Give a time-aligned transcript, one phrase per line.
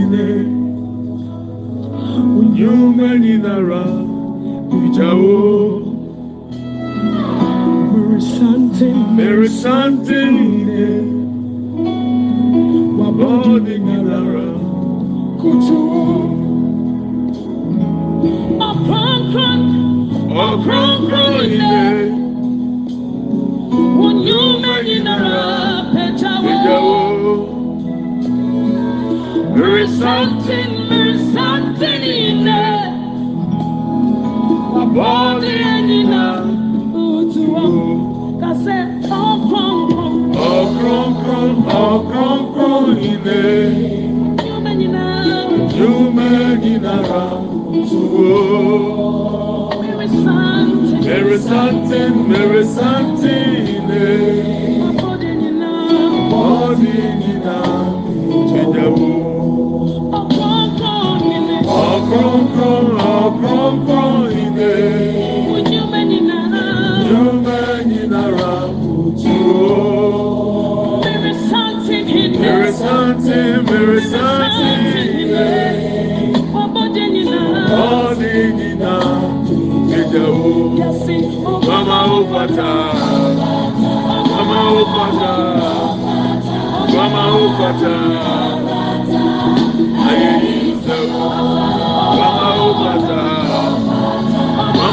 [0.00, 0.28] ine.
[2.40, 3.82] Unyuma nyinara
[4.84, 5.36] ijawo
[7.96, 8.86] mere sante.
[8.88, 10.15] Ine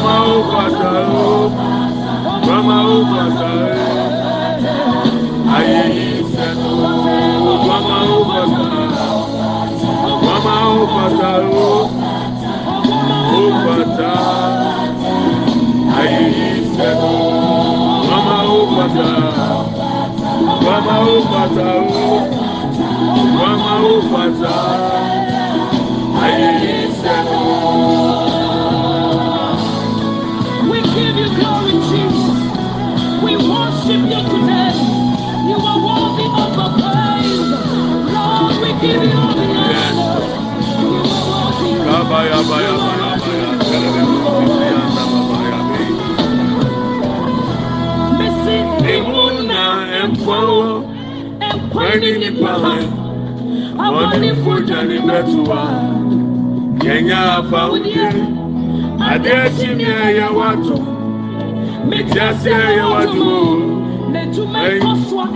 [0.04, 1.50] Mama Obasa o,
[2.48, 3.88] Mama Obasa e,
[5.56, 6.72] ayé yìí sẹ́nu,
[7.68, 8.66] Mama Obasa,
[10.26, 11.72] Mama Obasa o,
[13.44, 14.12] Obasa,
[16.00, 17.12] ayé yìí sẹ́nu,
[18.10, 19.10] Mama Obasa,
[20.66, 22.12] Mama Obasa o,
[23.40, 24.56] Mama Obasa.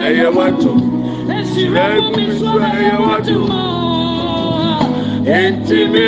[0.07, 0.71] Ẹ̀yẹ wá tó
[1.57, 3.40] tìrẹ bùnmi sọ ẹyẹ wájú
[5.40, 6.07] ẹntìmí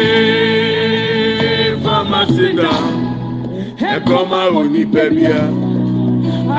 [1.84, 2.72] famasida
[3.94, 5.40] ẹkọ máa wò ní pẹmíà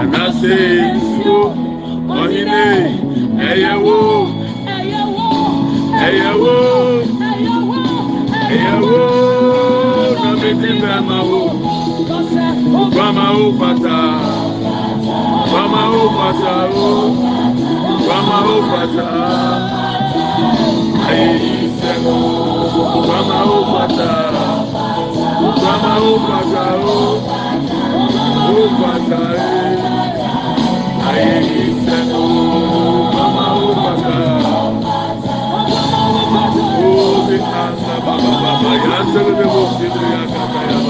[0.01, 0.55] ànáṣe
[0.97, 1.39] ìṣó
[2.21, 2.69] ọyìnlẹ
[3.49, 3.97] ẹyẹwò
[6.07, 6.55] ẹyẹwò
[8.53, 8.97] ẹyẹwò
[10.23, 11.43] nàmídìí bẹẹ máa wò
[12.97, 13.99] bàmáwò pàtà
[15.53, 16.55] bàmáwò pàtà
[16.89, 17.40] ó.
[18.23, 19.09] mama upata
[21.09, 22.17] aisemo
[23.09, 24.13] mama upata
[25.63, 26.65] mama upata
[28.61, 29.23] upata
[31.11, 32.23] aisemo
[33.15, 34.19] mama upata
[37.11, 40.90] aí anda baba baba ya sele de bo sidri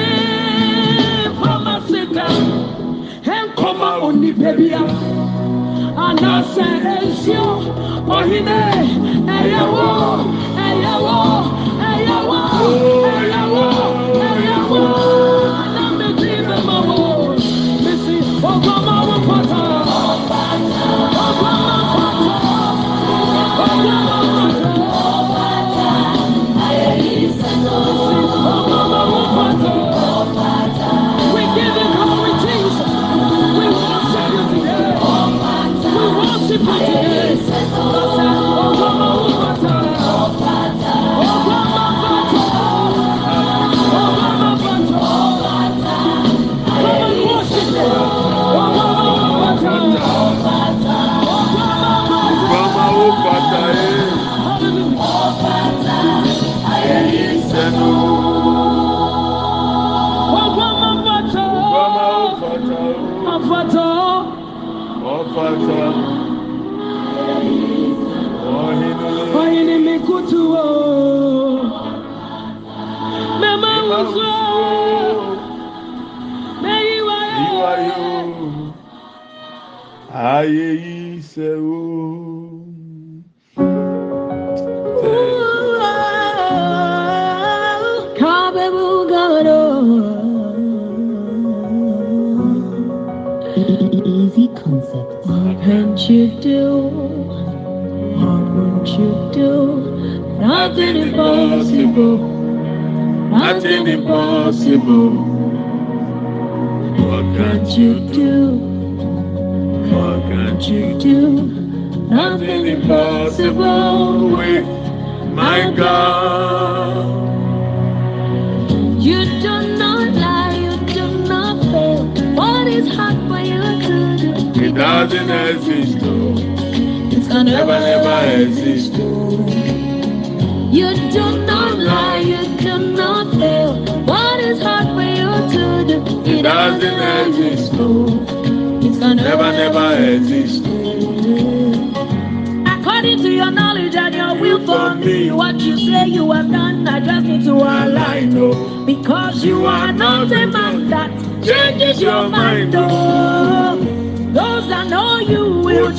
[4.41, 4.81] debia
[6.07, 6.67] anase
[7.03, 7.45] esio
[8.17, 8.59] ohine
[9.37, 9.89] eyawo
[10.67, 11.19] eyawo
[11.91, 12.39] eyawo
[13.21, 13.90] eyawo.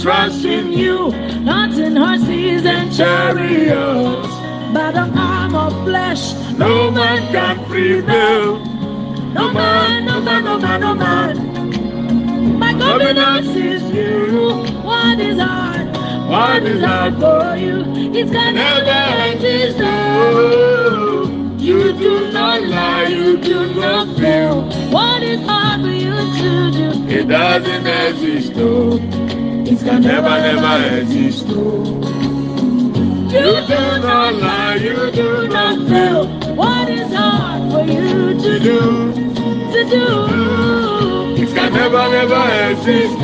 [0.00, 1.10] Trust in you,
[1.40, 4.28] not in horses and chariots,
[4.72, 6.32] By the arm of flesh.
[6.56, 8.58] No man can prevail.
[9.34, 12.58] No man, no man, no man, no man.
[12.58, 14.50] My confidence is you.
[14.82, 15.86] What is hard?
[16.28, 17.84] What is hard for you?
[18.14, 19.78] It's gonna never exist.
[19.82, 24.62] Oh, You do not lie, you do not fail.
[24.90, 27.08] What is hard for you to do?
[27.08, 28.52] It doesn't exist.
[28.56, 29.41] Oh.
[29.72, 31.46] It's gonna Never, never exist.
[31.46, 31.54] You
[33.32, 33.64] do
[34.04, 36.26] not lie, you do not fail.
[36.54, 39.12] What is hard for you to do?
[39.72, 40.04] To do?
[41.42, 43.18] It can never, never exist.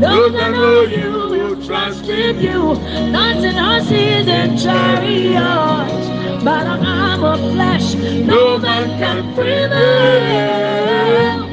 [0.00, 2.76] Those that know you will trust in you,
[3.10, 6.08] not in horses and chariots,
[6.44, 7.94] but arm of flesh.
[7.96, 11.43] No man can prevail.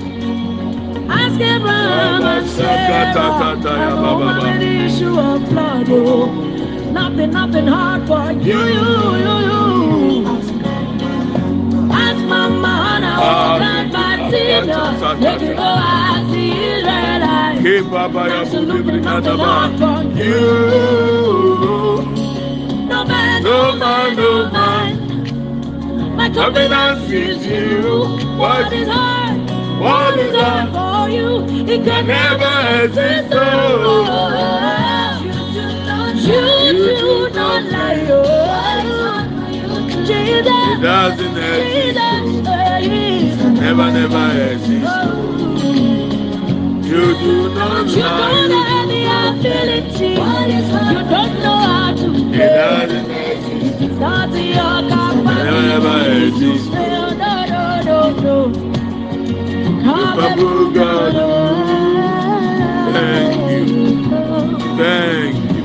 [7.11, 10.25] Nothing, nothing hard for you, you, you, you.
[11.91, 17.61] Ask Mama Hannah, oh, God, Bathsheba, make you go ask the Israelites.
[17.61, 19.71] Hey, Baba, ya Absolutely believe nothing hard
[20.17, 20.39] you.
[22.87, 26.15] No man, No man, no man.
[26.15, 28.05] My confidence is you.
[28.37, 29.20] What is hard?
[29.81, 31.29] What is hard for you?
[31.73, 32.55] It can Never
[32.85, 33.33] exist.
[33.33, 33.39] Oh.
[36.15, 36.45] You
[36.99, 38.05] do not lie.
[38.09, 38.15] oh.
[40.05, 40.47] Jesus.
[40.47, 41.99] It doesn't exist.
[42.83, 43.59] Jesus.
[43.59, 44.85] Never, never exist.
[46.91, 50.09] You do not You don't have the ability.
[50.09, 50.17] You
[51.09, 53.81] don't know how to It doesn't exist.
[53.81, 56.27] It's not your Never, never capacity.
[56.27, 56.70] exist.
[60.17, 60.73] Thank you.
[64.77, 65.63] Thank you.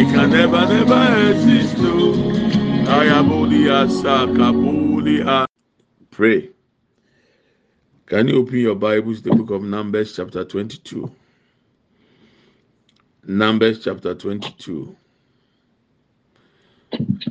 [0.00, 1.76] It can never, never exist.
[2.86, 5.46] Ayabodi asaka bodi a-
[6.10, 6.50] Pray.
[8.06, 11.10] Can you open your Bibles, the book of Numbers, chapter 22?
[13.26, 14.96] Numbers, chapter 22.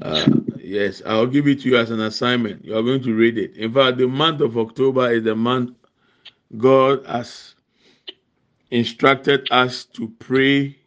[0.02, 0.26] Uh,
[0.60, 2.66] yes, I'll give it to you as an assignment.
[2.66, 3.56] You are going to read it.
[3.58, 5.76] In fact, the month of October is the month
[6.58, 7.56] God has
[8.72, 10.78] instructed us to pray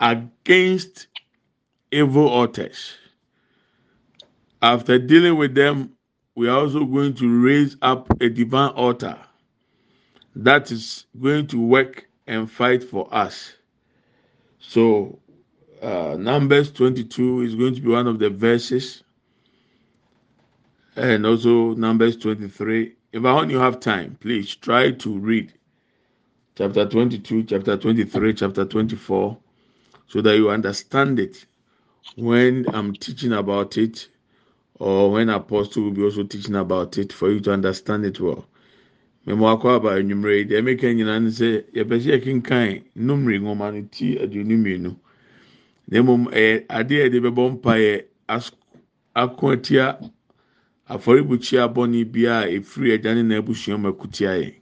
[0.00, 1.08] against
[1.92, 2.94] evil altars.
[4.62, 5.92] After dealing with them,
[6.36, 9.18] we are also going to raise up a divine altar
[10.36, 13.52] that is going to work and fight for us.
[14.60, 15.18] So,
[15.82, 19.02] uh, Numbers 22 is going to be one of the verses,
[20.96, 22.94] and also Numbers 23.
[23.12, 25.52] If I you have time, please try to read
[26.56, 29.36] chapter 22, chapter 23, chapter 24,
[30.06, 31.44] so that you understand it
[32.16, 34.08] when I'm teaching about it,
[34.78, 38.46] or when Apostle will be also teaching about it for you to understand it well.
[49.14, 50.10] Atia
[50.88, 54.54] afɔrebukyia bɔne biara a efiri agya ne n'abusua mu akutia yɛn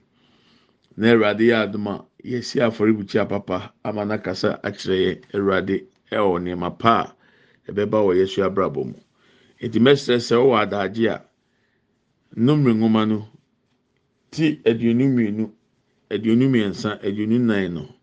[0.97, 6.77] na awurade yɛ adom a yɛsi afɔrebukyia papa ama n'akasa akyerɛ yɛn awurade ɛwɔ nneɛma
[6.79, 8.93] pa a ɛbɛba wɔ yesu abrabɔ mu.
[9.59, 11.21] Eti mɛsrɛ sɛ ɔwɔ adagye a
[12.37, 13.27] nnumre nwoma no
[14.29, 15.51] ti aduonu mmienu
[16.09, 17.95] aduonu mmiɛnsa aduonu nnan no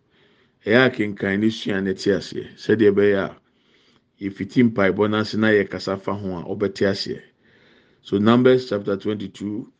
[0.65, 2.47] ɛyɛ akenkan ne sua ne te aseɛ.
[2.57, 3.35] Sɛdeɛ ɛbɛyɛ a
[4.21, 7.21] yɛfiti mpaebɔ n'ase na yɛ kasa fa ho a ɔbɛte aseɛ.
[8.01, 9.71] So numbers chapter twenty-two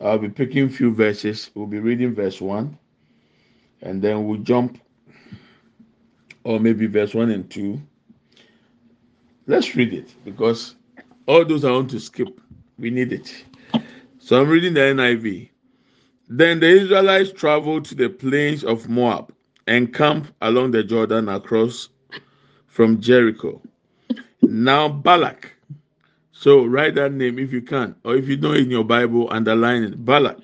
[0.00, 1.50] i'll be picking few verses.
[1.54, 2.78] We'll be reading verse one
[3.82, 4.80] and then we'll jump
[6.44, 7.80] or maybe verse one and two.
[9.46, 10.76] Let's read it because
[11.26, 12.40] all those i want to skip
[12.78, 13.44] we need it.
[14.18, 15.50] So i'm reading the niv
[16.28, 19.32] then the israelites traveled to the plains of moab
[19.66, 21.88] and camped along the jordan across
[22.66, 23.60] from jericho.
[24.42, 25.52] Now balak
[26.40, 29.82] so write that name if you can or if you know in your bible underline
[29.84, 30.04] it.
[30.06, 30.38] Balak.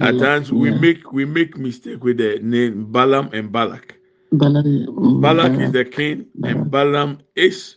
[0.00, 3.96] At times we make we make mistake with the name balaam and balak.
[4.32, 4.66] Balak,
[5.22, 7.76] balak is the king and balaam is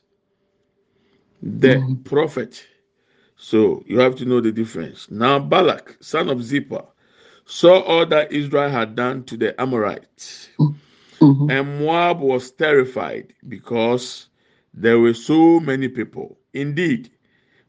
[1.44, 2.04] the Mhm.
[2.06, 2.66] prophet.
[3.38, 5.12] So you have to know the difference.
[5.12, 6.88] Now balak son of zippor
[7.46, 10.50] saw all that israel had done to the amorites.
[11.22, 11.50] Mhm.
[11.52, 14.30] and Moab was terrified because
[14.74, 16.38] there were so many people.
[16.54, 17.12] Indeed,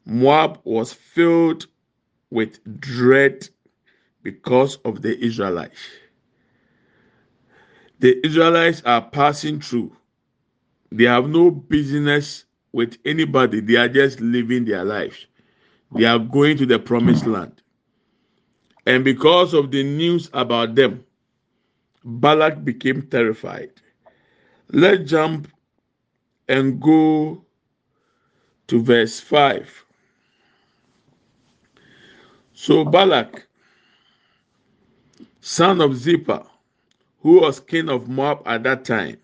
[0.05, 1.67] Moab was filled
[2.31, 3.49] with dread
[4.23, 5.79] because of the Israelites.
[8.01, 9.97] The Israelites are passing through.
[10.93, 13.61] They have no business with anybody.
[13.61, 15.27] They are just living their lives.
[15.95, 17.63] They are going to the promised land.
[18.87, 21.05] And because of the news about them,
[22.05, 23.71] Balak became terrified.
[24.71, 25.49] Let's jump
[26.49, 27.45] and go
[28.69, 29.85] to verse 5.
[32.55, 33.47] So Balak,
[35.41, 36.47] son of Zippor,
[37.21, 39.17] who was king of Moab at that time,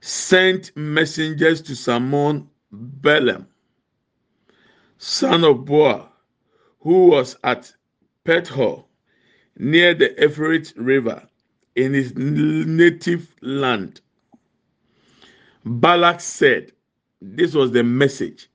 [0.00, 3.46] sent messengers to summon Balaam,
[4.98, 6.08] son of Boa,
[6.80, 7.72] who was at
[8.24, 8.84] Pethor
[9.56, 11.26] near the Euphrates River
[11.76, 14.00] in his native land.
[15.64, 16.72] Balak said,
[17.22, 18.48] This was the message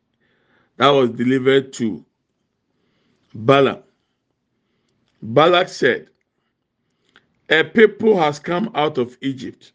[0.77, 2.05] that was delivered to
[3.33, 3.83] Balaam.
[5.21, 6.09] Balak said,
[7.49, 9.73] A people has come out of Egypt.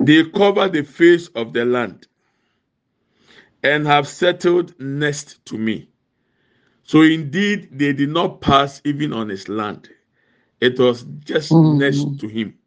[0.00, 2.08] They cover the face of the land
[3.62, 5.88] and have settled next to me.
[6.84, 9.90] So indeed, they did not pass even on his land.
[10.60, 11.78] It was just Mhm.
[11.78, 12.58] next to him.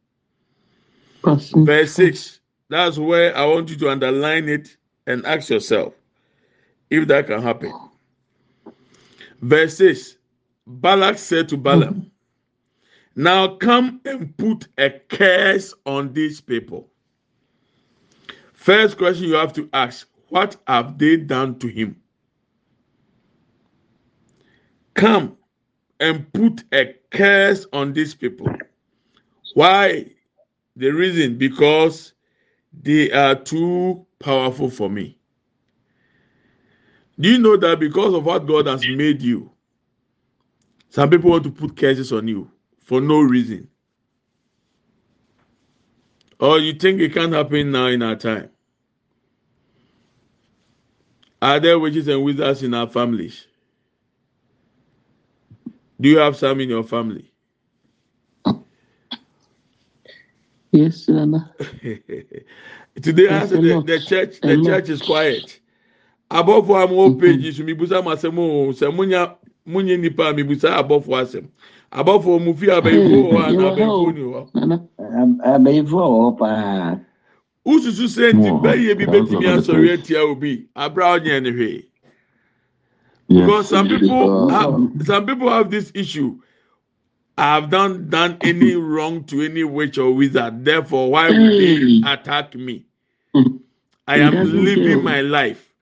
[1.54, 2.40] Verse 6.
[2.74, 5.94] That's where I want you to underline it and ask yourself
[6.90, 7.72] if that can happen.
[9.44, 10.18] Verse 6.
[10.66, 12.10] Balak said to Balaam,
[13.16, 16.90] Now come and put a curse on these people.
[18.54, 22.02] First question you have to ask What have they done to him?
[24.96, 25.38] Come
[26.00, 28.52] and put a curse on these people.
[29.54, 30.08] Why?
[30.76, 32.14] The reason because
[32.82, 35.18] they are too powerful for me.
[37.20, 39.52] Do you know that because of what God has made you,
[40.90, 42.52] some people want to put curses on you
[42.84, 43.70] for no reason?
[46.40, 48.50] Or you think it can't happen now in our time?
[51.42, 53.48] Are there witches and wizards in our families?
[56.02, 57.33] Do you have some in your family?
[60.74, 61.54] Yes, Nana.
[61.60, 64.64] Today, yes, the, the, the church, the Nana.
[64.64, 65.60] church is quiet.
[66.32, 69.36] Above I'm all pages, Mibusa Masemo, oh, Samunya
[69.68, 71.48] Munya Nipa, Mibusa above Wasem.
[71.92, 74.52] Above for Mufi Abeyfo and Abeyfo.
[75.46, 77.06] Abeyfo Opa.
[77.68, 80.68] Ususu said, Tibay, be betting me as a retia will be.
[80.76, 81.86] A brown anyway.
[83.28, 86.40] Because some people have, some people have this issue.
[87.38, 91.88] I have done done any wrong to any witch or wizard therefore why would they
[92.04, 92.86] attack me
[93.36, 93.60] Mm.
[94.08, 95.74] I am living my life.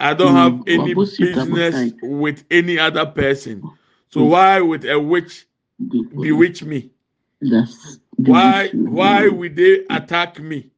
[0.00, 3.66] I don't Mm, have any business with any other person.
[4.10, 4.30] So Mm.
[4.30, 5.46] why would a witch
[6.18, 6.92] bewitch me?
[8.16, 10.70] Why why would they attack me?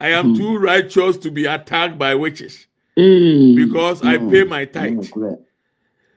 [0.00, 2.66] I am too righteous to be attacked by witches
[3.54, 5.04] because I pay my tithe.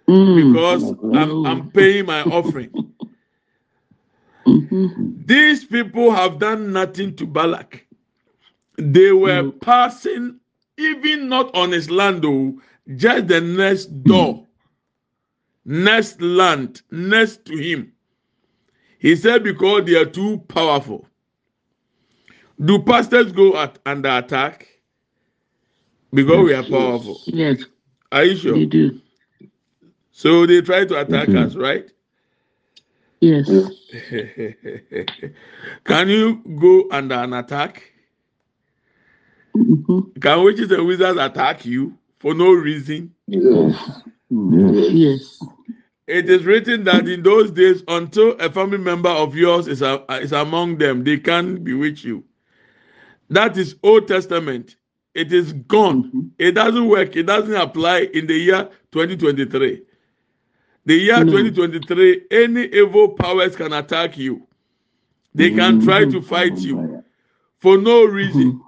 [0.08, 0.54] Mm.
[0.54, 1.40] Because I'm.
[1.44, 2.72] I'm paying my offering.
[4.48, 5.26] Mhm.
[5.26, 7.88] These people have done nothing to Balak.
[8.78, 9.60] They were Mm.
[9.62, 10.40] passing,
[10.78, 12.62] even not on his land, though,
[12.96, 14.48] just the next door,
[15.66, 17.94] next land, next to him.
[19.00, 21.08] He said, because they are too powerful.
[22.64, 24.68] Do pastors go at, under attack?
[26.14, 27.28] Because we are powerful.
[27.28, 27.66] Yes,
[28.12, 28.60] Are you sure?
[28.60, 29.02] they do.
[30.24, 31.36] So they try to attack Mhm.
[31.36, 31.92] us, right?
[33.22, 33.50] Yes.
[35.84, 37.92] Can you go under an attack?
[39.56, 43.14] hmm Can witches and wizards attack you for no reason?
[43.28, 44.02] Yes.
[44.30, 45.40] Yes.
[46.08, 50.06] It is written that in those days, until a family member of yours is, a,
[50.22, 52.24] is among them, they can't bewitch you.
[53.30, 54.78] That is Old Testament.
[55.14, 56.14] It is gone.
[56.14, 56.32] Mhm.
[56.38, 57.16] It doesn't work.
[57.16, 59.84] It doesn't apply in the year 2023.
[60.86, 61.28] The year hmm.
[61.28, 61.44] No.
[61.44, 64.48] 2023, any evil powers can attack you.
[65.34, 65.86] They can hmm.
[65.86, 67.00] try to fight you hmm.
[67.60, 68.62] for no reason.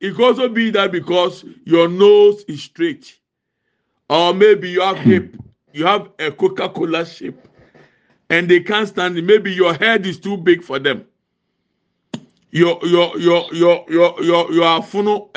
[0.00, 3.18] It could also be that because your nose is straight,
[4.10, 5.36] or maybe you have hip,
[5.72, 7.38] you have a Coca-Cola shape,
[8.28, 9.22] and they can't stand it.
[9.22, 11.06] Maybe your head is too big for them.
[12.50, 15.30] Your your your your your your your funnel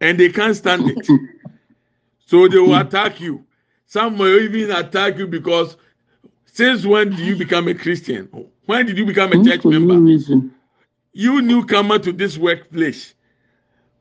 [0.00, 1.08] and they can't stand it.
[2.26, 3.44] So they will attack you.
[3.90, 5.76] Some may even attack you because
[6.46, 8.28] since when did you become a Christian?
[8.66, 9.98] When did you become a church member?
[9.98, 10.54] reason.
[11.12, 13.14] you newcomer to this workplace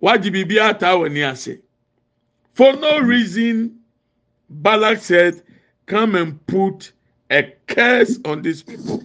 [0.02, 1.58] wagye biribi ata wɔ ni ase
[2.54, 3.80] for no reason
[4.50, 5.42] balak said
[5.88, 6.92] come and put
[7.32, 9.02] a curse on these people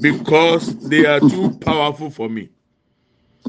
[0.00, 2.48] because they are too powerful for me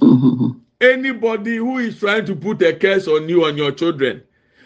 [0.81, 4.23] anybody who is trying to put a curse on you and your children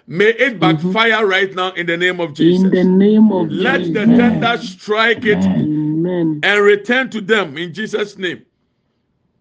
[0.10, 3.64] may it backfire right now in the name of jesus In the name of Jesus.
[3.64, 4.18] let the Jesus.
[4.18, 6.40] tender strike it Amen.
[6.44, 8.44] and return to them in jesus name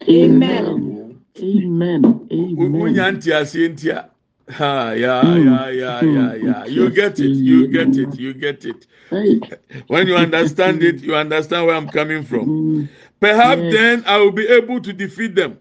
[0.09, 1.21] Amen.
[1.43, 2.29] Amen.
[2.31, 3.17] wonya Amen.
[3.17, 4.11] nti aseɛ ntia
[4.51, 5.45] ha ya Mm.
[5.45, 8.87] ya ya ya ya you get it you get it you get it
[9.89, 12.89] when you understand it you understand where i'm coming from Mm.
[13.21, 13.73] perhaps Yes.
[13.73, 15.59] then i will be able to defeat them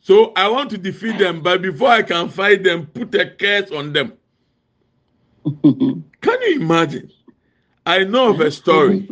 [0.00, 3.70] so i want to defeat them but before i can fight them put a curse
[3.72, 4.12] on them
[5.62, 7.10] can you imagine
[7.86, 9.06] i know of a story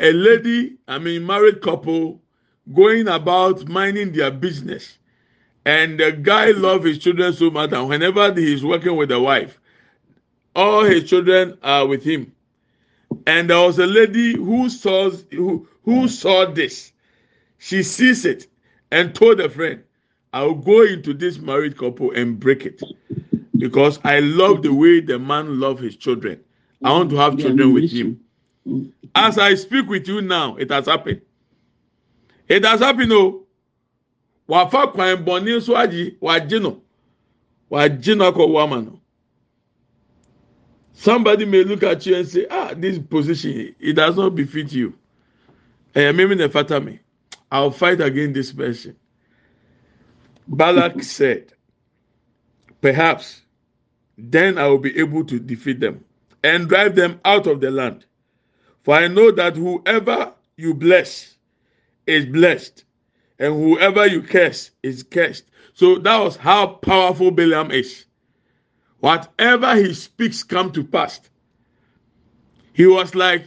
[0.00, 2.20] a lady, I mean, married couple
[2.72, 4.98] going about minding their business.
[5.64, 9.58] And the guy loved his children so much, and whenever he's working with the wife,
[10.54, 12.32] all his children are with him.
[13.26, 16.92] And there was a lady who saw who, who saw this.
[17.58, 18.46] She sees it
[18.90, 19.82] and told a friend,
[20.34, 22.82] I'll go into this married couple and break it.
[23.56, 26.40] Because I love the way the man loves his children.
[26.82, 28.20] I want to have children with him.
[29.14, 31.20] As I speak with you now, it has happened.
[32.48, 33.44] It has happened, oh.
[34.46, 36.82] Wafa kwan bɔnne nso agye wagye no
[37.70, 39.00] wagye no akɔ wama no.
[40.92, 44.94] Somebody may look at you and say, ah, this position, it does not befit you.
[45.94, 47.00] Eh, maybe the fata me.
[47.50, 48.96] I'll fight against this person.
[50.46, 51.52] Balak said,
[52.80, 53.42] perhaps
[54.16, 56.04] then I will be able to defeat them
[56.42, 58.04] and drive them out of the land.
[58.82, 61.36] For I know that whoever you bless
[62.06, 62.84] is blessed,
[63.38, 65.44] and whoever you curse is cursed.
[65.72, 68.04] So that was how powerful Balaam is.
[69.00, 71.20] Whatever he speaks come to pass.
[72.72, 73.46] He was like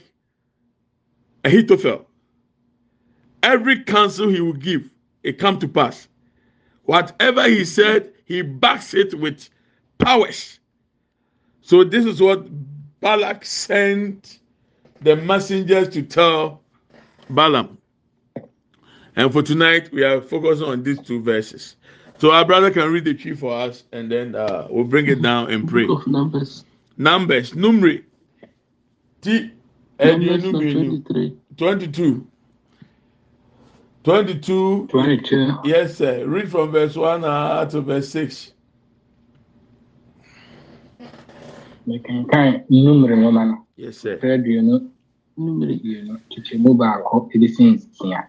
[1.43, 2.05] Ahithophel.
[3.43, 4.89] Every counsel he would give,
[5.23, 6.07] it come to pass.
[6.83, 9.49] Whatever he said, he backs it with
[9.97, 10.59] powers.
[11.61, 12.47] So this is what
[13.01, 14.39] Balak sent
[15.01, 16.61] the messengers to tell
[17.29, 17.77] Balaam.
[19.15, 21.75] And for tonight, we are focusing on these two verses.
[22.19, 25.21] So our brother can read the tree for us, and then uh, we'll bring it
[25.21, 25.87] down and pray.
[26.07, 26.65] Numbers.
[26.97, 28.03] Numbers, numeri,
[29.21, 29.51] T,
[29.99, 31.37] Numbers aduonu 23.
[31.57, 32.27] 22.
[34.03, 35.59] 22, 22.
[35.65, 36.25] yes, sir.
[36.25, 38.53] Read from verse 1 uh, to verse 6.
[41.87, 43.57] Mekenkan nnumere nwoma no.
[44.21, 44.75] Pɛ aduonu
[45.37, 45.75] Numeri.
[45.83, 48.21] mmienu kyekyɛmu baako ebesi nsia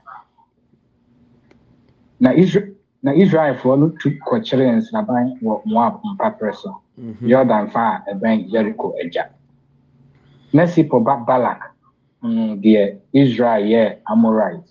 [2.21, 6.81] na Isra- na israelfoɔ no tu kɔkyeree nsraban wɔ moab mpaperɛ so.
[6.99, 7.29] Mhm.
[7.29, 9.31] yordan fa a ɛbɛn jericho agya.
[10.53, 11.61] Na sipo ba balak
[12.23, 14.68] mm, deɛ israel yɛɛ amorite.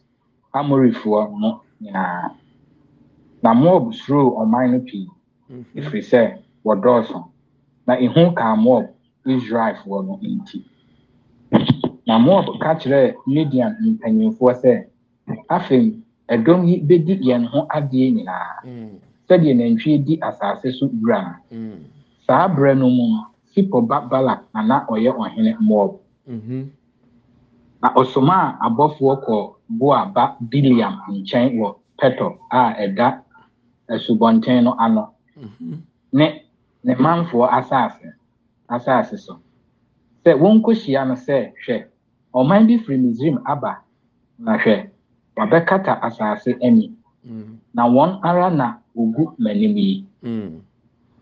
[0.53, 2.31] Amorifoɔ no nyinaa.
[3.43, 5.07] Na moab suroo ɔman no pii.
[5.49, 5.65] Mhm.
[5.75, 7.25] ɛfiri sɛ wɔdɔɔso
[7.87, 8.85] na ehu kaa moab
[9.25, 10.59] israelfoɔ no nti
[12.07, 14.73] na moab ka kyerɛɛ midian mpanyimfoɔ sɛ
[15.49, 15.95] afei
[16.29, 21.39] ɛdɔm yi bedi yɛn ho adeɛ nyinaa Mm, sɛdeɛ nantwie di asase so wura.
[21.51, 21.79] Mm,
[22.27, 23.21] saa berɛ no mu no
[23.55, 25.91] sipo ba balak na na ɔyɛ ɔhene moab.
[26.27, 26.67] Mhm,
[27.81, 33.07] na ɔsomaa abɔfoɔ kɔɔ boa ba biliam nkyɛn wɔ pɛtɔ a ɛda
[33.89, 35.09] asubɔnten no ano.
[35.39, 35.77] Mhm.
[36.13, 36.43] ne
[36.87, 38.07] ne manfoɔ asase
[38.75, 39.33] asase so.
[40.23, 41.75] Sɛ wɔnkɔhyia no sɛ hwɛ
[42.33, 43.71] ɔman bi firi misrim aba
[44.39, 44.89] na hwɛ
[45.37, 46.93] wabɛkata asase ani.
[47.27, 47.57] Mm.
[47.73, 50.05] na wɔn ara na ogu m'anim yi.
[50.23, 50.61] Mm.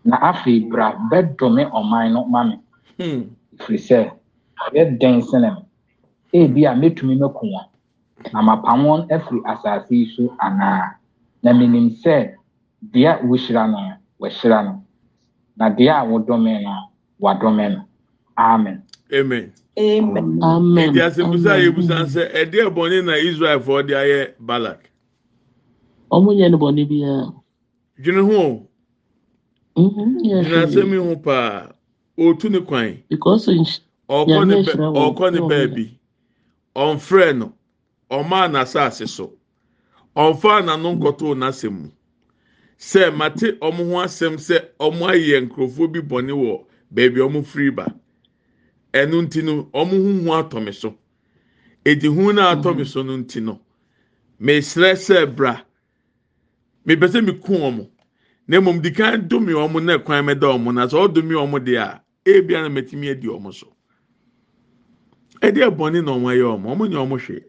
[0.04, 2.56] na afei bra bɛdome ɔman no ma me.
[3.58, 3.98] Ɛfiri sɛ
[4.64, 5.62] ɔyɛ den sene me.
[6.32, 7.66] Ebi a mɛtumi mɛko wɔn
[8.32, 10.94] na mapam wɔn afiri asase yi so anaa.
[11.42, 12.34] Na menim sɛ
[12.92, 13.78] deɛ wohyira no
[14.20, 14.85] wɔahyira no
[15.58, 16.74] na deɛ a wodome no
[17.22, 17.82] wadome no
[18.38, 20.40] amen amen Amen.
[20.42, 20.94] Amen.
[20.94, 21.64] ɛdi asebusa a Amen.
[21.64, 24.90] yɛbusa sɛ ɛdeɛ bɔne na israelfoɔ de ayɛ balak
[26.14, 27.32] Ọmụ nyɛ no bɔne biara.
[28.02, 28.70] dwene ho o
[29.76, 30.92] Mhm, dwene asɛm hwee.
[30.92, 31.72] yi ho paa
[32.18, 33.48] ɔtu ne kwan Because
[34.10, 35.98] ɔkɔ ne bɛ ɔkɔ ne baabi
[36.76, 37.54] ɔmfrɛ no
[38.10, 39.32] ɔmaa n'asase so
[40.16, 41.90] ɔmfaa n'ano nkɔtoo n'asɛm mu
[42.78, 47.44] sɛ mate ɔmo ho asɛm sɛ ɔmo ayɛ nkurɔfoɔ bi bɔne wɔ baabi a ɔmo
[47.44, 47.86] firi ba.
[48.92, 50.96] Ɛno nti no ɔmo ho hu atɔ me so.
[51.84, 53.60] Edi hu na atɔ me so no nti no
[54.40, 55.62] mesrɛ sɛ bra
[56.86, 57.88] mepɛ sɛ meku ɔmo.
[58.48, 61.78] Na mmom di kan dome ɔmo na kwan mɛda ɔmo na sɛ ɔdome ɔmo deɛ
[61.78, 63.72] a ebia na mɛtumi adi ɔmo so.
[65.40, 67.44] Ɛdeɛ bɔne na ɔmo ayɛ ɔmo ɔmo nyɛ ɔmo hwee.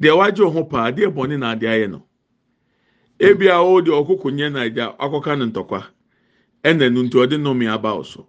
[0.00, 2.07] Deɛ wagye ɔho paa deɛ bɔne na ade ayɛ no.
[3.18, 5.80] ebi a ọ dị ọkụkọ nye naija akụkọ na ntọkwa.
[6.68, 8.20] Ɛna nu nti ɔde nnome aba ọsọ.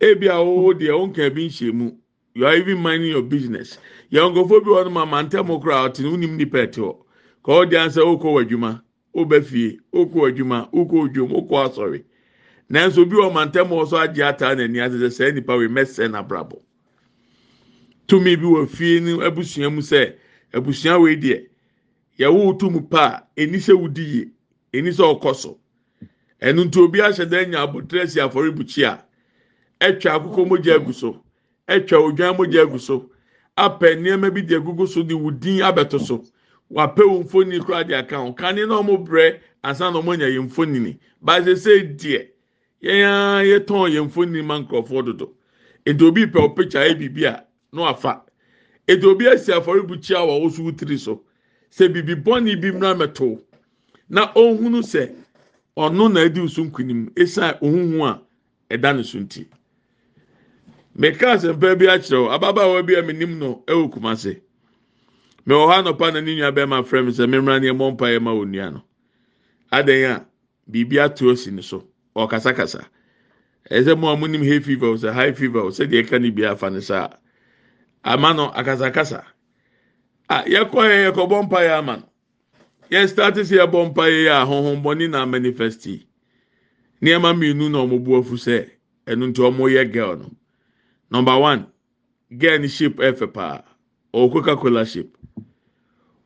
[0.00, 1.86] Ebi a ọ dị ɔnka bi nhyɛmu
[2.34, 3.78] you are even minding your business.
[4.12, 6.96] Yɛn nkɔfo bi wɔn ma ma ntɛm kora ɔte ne wunim nipa ɛte hɔ
[7.44, 8.82] ka ɔdi ansa ɔkɔ wɔ adwuma
[9.14, 12.04] ɔba fie ɔkɔ adwuma ɔkɔ odwom ɔkɔ asɔre
[12.70, 16.58] nanso obi wɔ ma ntɛm ɔsɔ agye ataa n'ani asese sɛ nipa wei mɛsɛ n'abrabɔ
[18.06, 20.14] tumi bi wɔ fie ne abusua mu sɛ
[20.52, 21.46] abusua wei deɛ.
[22.18, 24.28] Yɛwo tu mu pa a eni sɛ wodi yie
[24.72, 25.58] eni sɛ ɔkɔ so.
[26.40, 29.04] Ɛnu nti obi ahyɛ dɛ nya abotire si afɔrebukyi a
[29.80, 31.22] ɛtwa akokɔ mogya agu so
[31.68, 33.10] ɛtwa odwan mogya agu so
[33.56, 36.24] apɛ nneɛma bi de agugu so de wo din abɛto so.
[36.72, 38.32] Wapɛ wo mfoni koraa de aka ho.
[38.32, 42.28] Kane na ɔmo brɛ ansa na ɔmo nya yɛn mfoni baasi sɛ deɛ
[42.82, 45.32] yɛn yɛtɔn yɛn mfoni ma nkorɔfoɔ dodo.
[45.86, 48.22] Edo obi pɛ ayɛ biribi a na wafa.
[48.88, 51.22] Edo obi asi afɔrebukyi a wɔwɔ so wotiri so
[51.76, 53.38] sɛ bibi bɔnne bi mmira mɛto
[54.08, 55.12] na ɔnhunu sɛ
[55.76, 58.22] ɔno na edi so nkunim esan ohuhu a
[58.70, 59.46] ɛda ne so nti.
[60.98, 64.40] Mɛka asɛmpa bi akyerɛ o ababaawa bi a menim no ɛwɔ kumase.
[65.46, 68.22] Mɛwɔ ha nɔpa na ne nua bɛrima frɛ mi sɛ mmemmira ne ɛmɔ mpa yɛ
[68.22, 68.82] ma wɔ nua no.
[69.70, 70.26] Adan a
[70.70, 71.84] biribi ato osi ne so
[72.16, 72.86] ɔkasakasa.
[73.70, 76.42] Ɛsɛ mo a mo nim hay fever sɛ high fever o sɛdeɛ ɛka ne bi
[76.44, 77.10] afa ne saa.
[78.02, 79.22] Ama no akasakasa.
[80.28, 82.08] A yɛkɔ yɛ yɛkɔ bɔ mpa yɛ ama no
[82.90, 86.04] yɛn start sɛ yɛbɔ mpa yɛ a honhommɔni na manifesti.
[87.02, 88.68] Nneɛma mmienu na wɔn bu afu sɛ
[89.06, 90.30] ɛno nti wɔn yɛ girl no
[91.10, 91.66] number one
[92.36, 93.62] girl ne shape ɛfɛ paa
[94.14, 95.16] ɔwɔ coca cola shape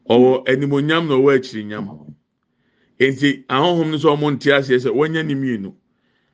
[0.08, 2.14] ɔwɔ animonyam na ɔwɔ akyiri nyam.
[2.98, 5.74] Nti ahohom no sɛ wɔn nte aseɛ sɛ wɔnyɛ ne mmienu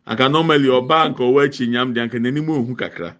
[0.06, 3.16] anka normally ɔbaa nka ɔwɔ akyiri nyam deɛ anka n'anim ohu kakra.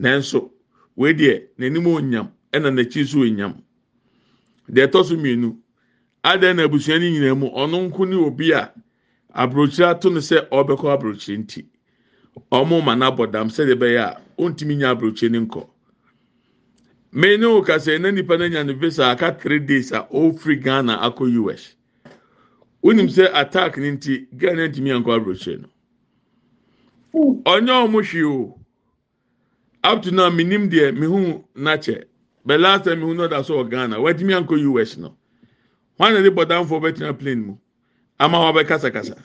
[0.00, 0.50] Nanso
[0.96, 3.54] wei deɛ n'anim onyam ɛna n'akyi nso onyam
[4.68, 5.56] deɛ ɛtɔ so mmienu
[6.22, 8.72] adan na abusua no nyinaa mu ɔno nko ne obi a
[9.34, 11.66] aburokyire ato no sɛ ɔbɛkɔ aburokyire nti
[12.52, 15.66] ɔmo ma n'abɔ dam sɛdeɛ ɛbɛyɛ a ɔntumi nya aburokyire ne nkɔ.
[17.12, 20.62] Mmea ne wo kasa na nipa no nya ne visa aka three days a ɔfiri
[20.62, 21.74] ghana akɔ us
[22.82, 25.68] wonim sɛ attack ne nti ghana ntumi ankɔ aburokyire no.
[27.44, 28.56] Ɔnyɛ ɔmo hwee o.
[29.82, 32.04] Up to now minim deɛ mihu n'akyɛ.
[32.50, 35.16] But last time mihu n'ɔda so wɔ ghana wɔntumi ankɔ us no
[36.00, 37.56] wọn na de bɔdanfoɔ bɛtena plane mu
[38.18, 39.16] ama wɔn abɛkasakasa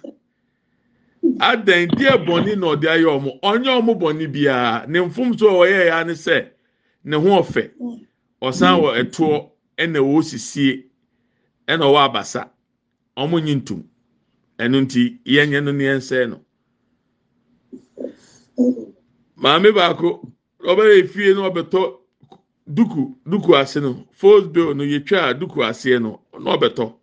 [1.39, 5.65] adan deɛ bɔnni na ɔde ayɛ wɔn ɔnyɛ wɔn bɔnni biara ne nfum so a
[5.67, 6.49] ɔyɛ ya ne sɛ
[7.03, 7.71] ne ho ɔfɛ
[8.43, 10.85] ɔsan wɔ ɛtoɔ ɛna ɛwɔ sisie
[11.67, 12.49] ɛna ɔwɔ abasa
[13.17, 13.83] wɔn nyi ntum.
[14.59, 16.45] Ɛno nti yɛn nyɛ no ne yɛn no.
[19.35, 20.21] Maame baako
[20.61, 22.04] ɔbɛyɛ fie na ɔbɛtɔ
[22.67, 26.93] duku duku ase no fold bill no yɛtwa duku aseɛ no na ɔbɛtɔ.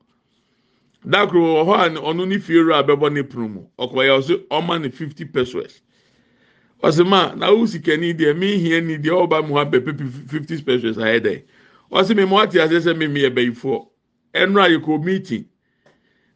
[1.05, 3.61] Dakoro wɔ hɔ a ɔno ne fie wura bɛbɔ ne pono mu.
[3.79, 5.81] Ɔkɔyɛ ɔso ɔma ne fifty pesos.
[6.83, 10.05] Ɔsɛ ma na awo sikani deɛ mi hia ni deɛ ɔba mu ha bɛ pepe
[10.29, 11.43] fifty pesos ayɛ dɛ.
[11.93, 13.87] Ɔsɛ mi mu ate ase sɛ mi mi yɛ bɛyifoɔ
[14.35, 15.45] ɛnura yɛ kɔ meeting.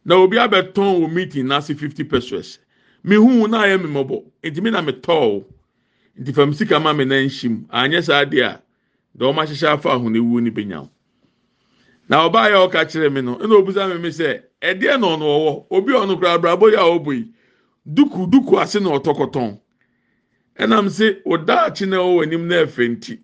[0.05, 2.59] Na obi abɛtɔn wɔ meeting n'ase fifty pesos.
[3.03, 5.45] Mi hu na ayɛ mi mɔbɔ nti mi na mi tɔɔ
[6.19, 7.67] nti sika ma mi na nhyim.
[7.69, 8.61] Anyɛ saa deɛ a.
[9.17, 10.89] deɛ wɔn ahyehyɛ afa ahonewuo no benya wo
[12.09, 15.25] na ɔbaa yɛ ɔka kyerɛ mi no ɛna obusa mi mi sɛ ɛdeɛ na ɔno
[15.25, 15.65] ɔwɔ?
[15.71, 17.33] Obi ɔno kora abrabɔ yɛ a ɔbɔ yi
[17.93, 19.59] duku duku ase na ɔtɔkɔtɔn
[20.59, 23.19] ɛnam sɛ ɔdaakye na ɔwɔ anim na ɛfɛ nti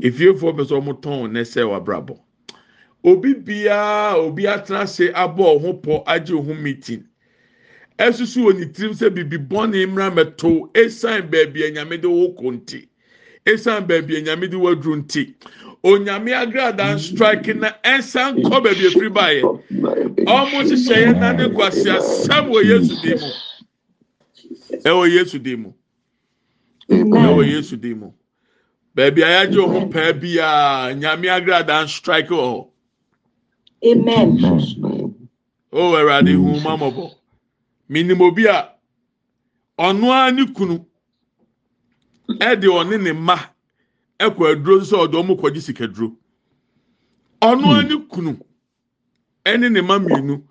[0.00, 2.18] efiefoɔ pɛ sɛ ɔmo tɔn na ɛsɛ wabrabɔ
[3.04, 7.04] obi biara obi atena ase abɔ ɔho pɔ agye ɔho meeting.
[7.98, 12.32] Ɛsusu wɔ ne tirim sɛ bibi bɔnne mmira mɛto esan beebi enyame de wo
[13.46, 15.34] ɛsiane baabi anyame de waduru nti
[15.84, 19.42] onyame agradan strike na ɛnsa nkɔ baabi efiri baayɛ
[20.36, 23.18] ɔmo nhyehyɛeɛ na ne kwasi asɛm wɔ yesu din
[24.84, 25.74] ɛwɔ yesu din
[26.88, 28.12] ɛwɔ yesu din mu.
[28.96, 32.68] A yagye wɔn pɛɛ biara nyame agradan strike wɔ hɔ.
[35.72, 37.10] O oh, awurade hu mamɔbɔ
[37.90, 38.70] minimu a
[39.78, 40.86] ɔnoa ne kunu.
[42.28, 43.36] Ɛde ɔne ne mma
[44.20, 46.16] ɛkɔ aduro sɛ ɔde ɔmo kɔgye sikaduro
[47.42, 48.38] ɔno ara ne kunu
[49.44, 50.42] ɛne ne mma mmienu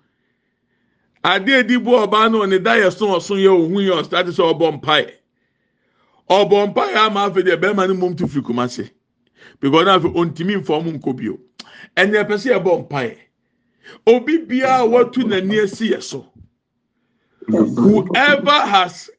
[1.24, 4.44] adeɛ edi bu ɔbaa no ɔne da yɛ so ɔso yɛ ohun yɛ ɔsitati sɛ
[4.52, 5.12] ɔbɔ mpae.
[6.28, 8.90] Ɔbɔ mpae ama afɛ deɛ bɛrima ne mom tu firi kumase
[9.60, 11.38] because na afɛ ontimi nfɔm nkɔ bio.
[11.96, 13.18] Ɛnna ɛpɛ sɛ ɛbɔ mpae.
[14.06, 16.26] Obi biara watu n'ani asi yɛ so.
[17.48, 19.10] Whoever has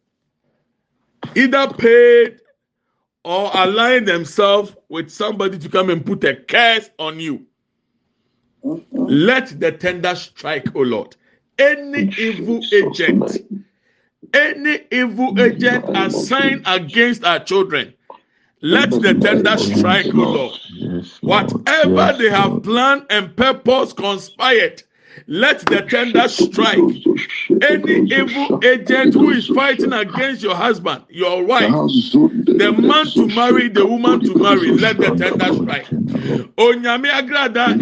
[1.36, 2.40] either paid
[3.26, 7.46] or align themselves with somebody to come and put a curse on you.
[8.92, 11.16] Let the tender strike o lord.
[11.58, 13.38] Any evil agent
[14.34, 17.94] any evil agent assigned against our children
[18.62, 21.06] let the tender strike o lord.
[21.22, 24.82] Whatever they have planned and purpose conspired,
[25.28, 26.78] let the tender strike.
[27.62, 33.70] Any evil agent who is fighting against your husband, your wife, the man to marry,
[33.70, 35.88] the woman to marry, let the tender strike.
[36.58, 37.76] Onyame agrada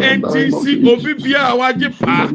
[0.62, 2.28] si obi bia a wagye paa.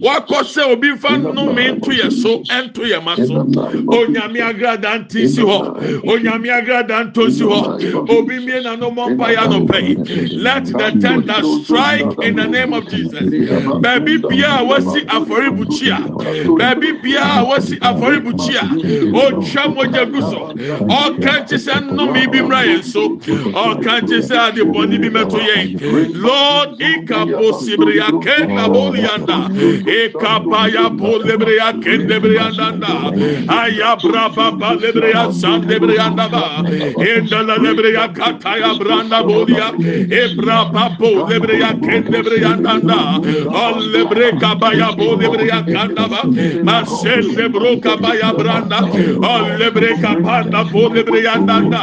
[0.00, 3.44] Wakɔ sɛ obi fa nnome nto yɛ so ɛnto yɛ ma so.
[3.44, 6.02] Onyame agrada si hɔ.
[6.04, 8.08] Onyame agrada nto si hɔ.
[8.08, 10.32] Obi mie na no mɔ mpa ya no pɛ.
[10.36, 13.12] Let the tender strike in the name of Jesus.
[14.08, 15.98] baabi biara a wasi afɔrebukyia.
[16.58, 18.62] Baabi biara a wasi afɔrebukyia.
[19.12, 20.52] Otwa mogya gu so.
[20.88, 23.16] Ɔka nkye sɛ nnome bi mmra yɛn so.
[23.18, 26.14] Ɔka nkye sɛ ade bɔne bi mɛto yɛn.
[26.14, 29.38] Lord ikaposibiriya kɛnabolianda
[29.84, 32.92] ikabaya polebiriya kɛndebiriyandanda
[33.48, 36.64] ayabrababa lebiriya sandebiriyandaba
[36.98, 39.72] indala lebiriya kataya branda bolia
[40.08, 42.98] ibrababo e lebiriya kɛndebiriyandanda
[43.48, 46.22] ɔle lebre kabaya bo lebre yakanda ba
[46.62, 48.78] masel lebro kabaya branda.
[48.94, 51.82] E o lebre kapanda bo lebre yandanda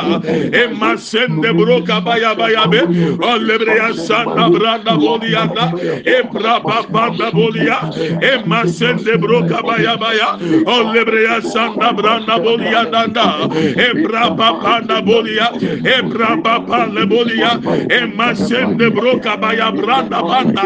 [0.54, 2.82] e masel lebro kabaya baya be.
[3.20, 5.66] O lebre yasanda branda bo yanda.
[6.06, 7.80] E braba banda bo ya.
[8.22, 10.30] E masel lebro kabaya baya.
[10.66, 13.26] O lebre yasanda branda bo yandanda
[13.86, 15.50] e braba banda bo ya.
[15.96, 17.60] E braba banda bo ya.
[17.90, 20.66] E masel lebro kabaya branda banda.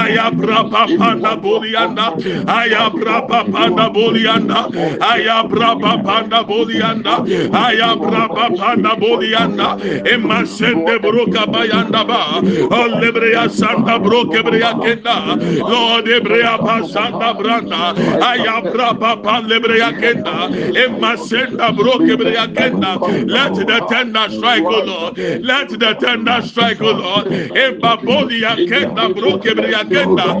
[0.00, 0.60] Ayabra
[0.98, 2.16] babanda bolianda.
[2.46, 4.68] Ayabra babanda bolianda.
[5.00, 7.14] Ayabra babanda bolianda.
[7.52, 9.78] Ayabra babanda bolianda.
[10.06, 12.40] Emasen lebro kabayanda ba.
[12.40, 15.36] Ol lebreya sanda bro kenda.
[15.68, 17.94] Lord ebreya basanda branda.
[18.20, 20.48] Ayabra papa lebreya kenda.
[20.74, 22.98] Emasenda bro kebreya kenda.
[23.26, 25.18] Let the tender strike, O Lord.
[25.18, 27.26] Let the tender strike, O Lord.
[27.26, 30.40] Ebabolia kenda bro kebreya kenda.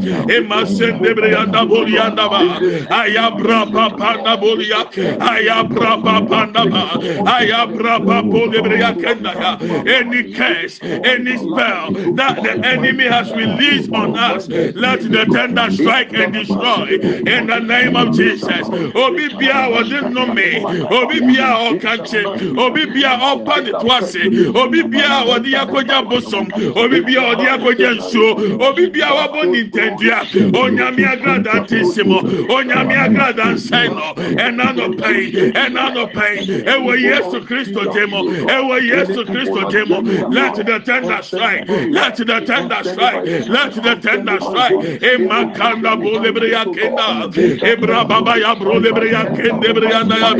[9.86, 16.12] Any curse, any spell that the enemy has released on us, let the tender strike
[16.12, 18.68] and destroy in the name of Jesus.
[18.94, 24.22] Obi bia wɔde nnome, obi bia ɔkankye, obi bia ɔpa ne to ase,
[24.56, 30.29] obi bia wɔde akɔgya bosom, obi bia wɔde akɔgya nsuo, obi bia wɔbɔ ne ntɛndua,
[30.34, 32.18] onyame agrada ntesi mɔ
[32.50, 34.06] onyame agrada nsɛe nɔ
[34.44, 40.54] ɛna nɔpɛi ɛna nɔpɛi ɛwɔ yesu kristo gye mɔ ɛwɔ yesu kristo gye mɔ let
[40.54, 41.68] the tender strike.
[41.68, 43.24] Let the tender strike.
[43.48, 45.02] Let the tender strike.
[45.02, 47.30] Ema kanda bo lebre ya kenda.
[47.62, 50.32] Ebra baba ya bro lebre ya kende bre ya na ya.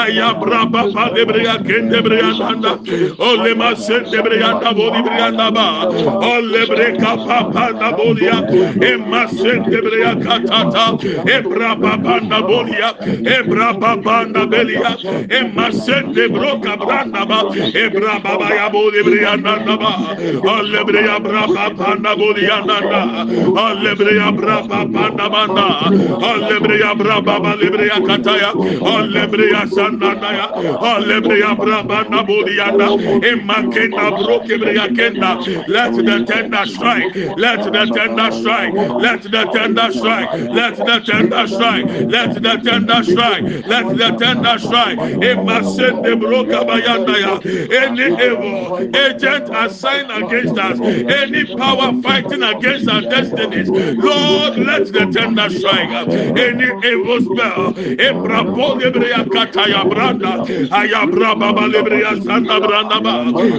[0.00, 2.78] Aya bra baba lebre ya kende bre ya na
[3.18, 5.86] o le ma se lebre ya na bo lebre ya na ba.
[5.88, 8.40] O lebre ka papa na bo ya.
[8.82, 12.90] Em emasende breya katata, ebra baba na bolia,
[13.24, 14.96] ebra baba na belia,
[15.30, 17.42] emasende broka branda ba,
[17.74, 23.24] ebra baba ya nanda ba, Olebreya braba panda bolianda da.
[23.64, 25.90] Olebreya braba panda banda.
[26.30, 28.52] Olebreya braba balebreya kataya.
[28.80, 30.46] Olebreya sandaya.
[30.80, 32.86] Olebreya braba na bolianda.
[33.30, 35.68] Emakenda broke breya kenda.
[35.68, 37.14] Let the tender strike.
[37.36, 38.74] Let the tender strike.
[39.00, 40.32] Let the tender strike.
[40.32, 41.86] Let the tender strike.
[41.86, 43.42] Let the tender strike.
[43.66, 44.98] Let the tender strike.
[44.98, 47.34] Emasende broka bayanda ya.
[47.82, 55.06] Any evil agent assigned against us, any power fighting against our destinies, Lord, let the
[55.12, 55.90] tender strike.
[56.36, 63.14] Any evil spell, Ebrapo lebreya kataya branda, ayabra baba lebreya santa branda ba,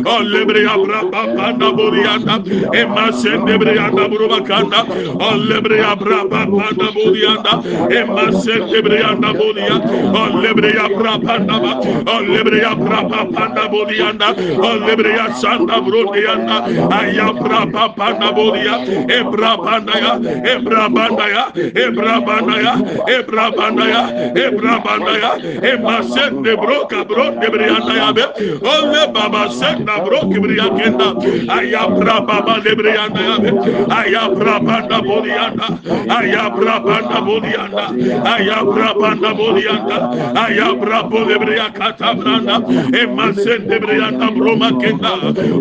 [0.10, 2.38] o lebreya braba panda burianda,
[4.48, 4.82] kanda,
[5.20, 7.54] o olebreya braba banda burianda
[8.00, 9.76] emasete brianda buria
[10.24, 11.72] olebreya braba nama
[12.16, 14.28] olebreya braba banda burianda
[14.70, 16.58] olebreya santa brodianda
[17.00, 18.76] aya braba banda buria
[19.18, 20.14] ebra banda ya
[20.54, 21.44] ebra banda ya
[21.86, 22.74] ebra banda ya
[23.18, 24.04] ebra banda ya
[24.46, 25.32] ebra banda ya.
[25.72, 28.24] Emasete broka brode brianda ya be.
[28.74, 31.08] Ole baba senta broke brianda
[31.50, 33.50] aya braba banda brianda ya be.
[34.00, 35.68] Aya braba banda bodianda
[36.18, 37.86] ayabra banda bodianda
[38.34, 39.98] ayabra banda bodianda
[40.46, 42.56] ayabra bolebria katabranda.
[43.02, 45.12] Emasende brianda broma kenda.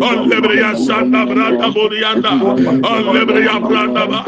[0.09, 2.31] Olebria sanda branda bodianda
[2.93, 4.19] olebria branda ba.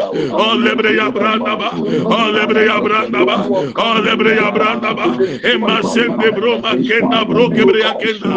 [0.46, 1.70] Olebria branda ba.
[2.20, 3.36] Olebria branda ba.
[3.88, 5.06] Olebria branda ba.
[5.54, 8.34] Emasende broma kenda brokebria kenda.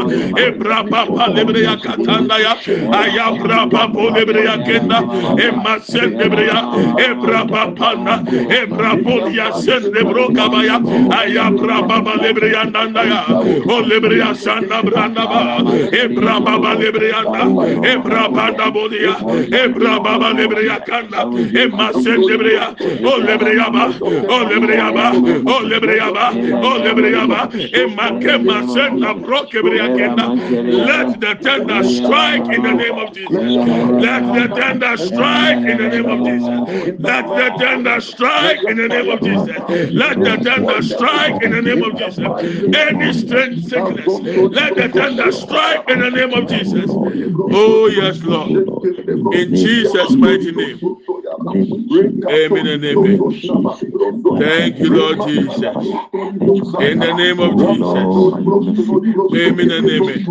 [0.46, 2.54] Ebra papa lebria katanda ya
[3.00, 4.98] ayabra papa lebria kenda.
[5.46, 6.58] Emasende bria
[6.96, 14.34] ebra papa na, ebra podia sende broka baya, ayabra baba lebreya nanda ya, ole breya
[14.34, 17.50] sanda branda ba, ebra baba lebreya na,
[17.82, 23.94] ebra banda bodia, ebra baba lebreya kanda, emasende breya, ole breya ba,
[24.28, 30.34] ole breya ba, ole breya ba, ole breya ba, emake masenda broke breya kenda,
[30.68, 33.56] let the tender strike in the name of Jesus.
[33.98, 36.64] Let the tender strike in the name of Jesus.
[36.74, 39.62] Let the thunder strike in the name of Jesus.
[40.04, 42.30] Let the thunder strike in the name of Jesus.
[42.72, 46.98] Any strange sickness, let the thunder strike in the name of Jesus.
[47.50, 48.64] Oh, yes, Lord.
[49.32, 50.82] In Jesus' mighty name.
[52.30, 53.30] Amen and amen.
[54.36, 55.64] Thank you, Lord Jesus.
[56.78, 58.20] In the name of Jesus.
[59.34, 60.28] Amen and amen.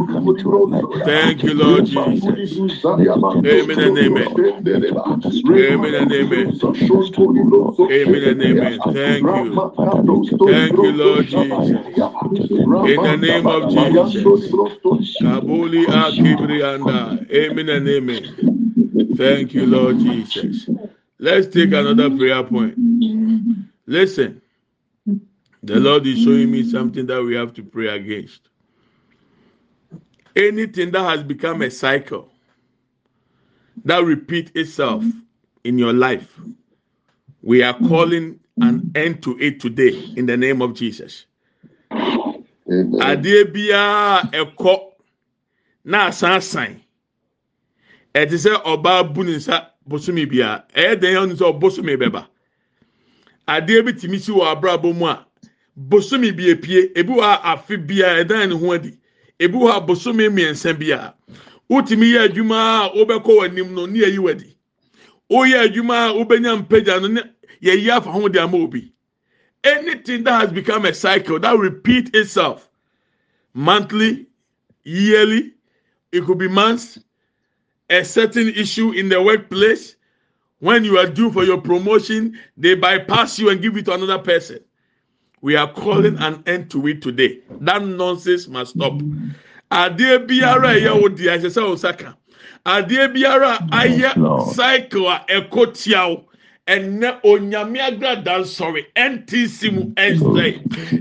[1.05, 2.99] Thank you, Lord Jesus.
[3.45, 4.39] Amen and amen.
[5.55, 6.61] Amen and amen.
[7.91, 8.83] Amen and amen.
[8.93, 9.63] Thank you.
[10.45, 11.73] Thank you, Lord Jesus.
[12.85, 14.57] In the name of Jesus.
[15.21, 17.29] Kabuli Akibrianda.
[17.31, 18.35] Amen and amen.
[19.15, 20.69] Thank you, Lord Jesus.
[21.23, 22.73] Let's take another prayer point.
[23.85, 24.41] Listen,
[25.05, 28.49] the Lord is showing me something that we have to pray against.
[30.35, 32.27] Anything that has become a cycle
[33.85, 35.03] that repeats itself
[35.63, 36.39] in your life,
[37.43, 41.25] we are calling an end to it today in the name of Jesus.
[41.91, 44.79] Adeɛ biara ɛkɔ
[45.85, 46.81] na asan asan
[48.15, 52.27] ɛte sɛ ɔbaa bu ne nsa bosomi biara ɛyɛ den yɛn sɛ ɔbosomi bɛba.
[53.47, 55.25] Adeɛ bi tìmi si wɔ abrabɔ mu a
[55.75, 58.97] bosomi bi epie ebi wɔ afe biara ɛdan ne ho adi.
[59.39, 61.13] Ebi wɔ abosomi mmiɛnsa biara
[61.69, 64.55] wotumi yɛ adwuma a wobɛkɔ wɔ anim no ne yɛyi wɔ adi.
[65.29, 67.21] Woyɛ adwuma a wobɛnya mpagya no ne
[67.61, 68.93] yɛyi afa ho de ama obi.
[69.63, 72.67] Anything that has become a cycle that repeat itself
[73.53, 74.27] monthly
[74.83, 75.53] yearly
[76.11, 76.99] it could be months
[77.91, 79.95] a certain issue in the workplace
[80.59, 84.19] when you are due for your promotion they bypass you and give it to another
[84.19, 84.59] person.
[85.41, 87.39] We are calling an end to it today.
[87.61, 88.93] That nonsense must stop.
[89.71, 92.17] Adeɛ biara a ɛyɛ wo di ahyɛ sɛ wo saka
[92.65, 96.25] adeɛ biara a ayɛ cycle a ɛkɔ tia wo
[96.71, 100.49] ɛnɛ onyame agrada nsɔre ntc mu ɛnsɛe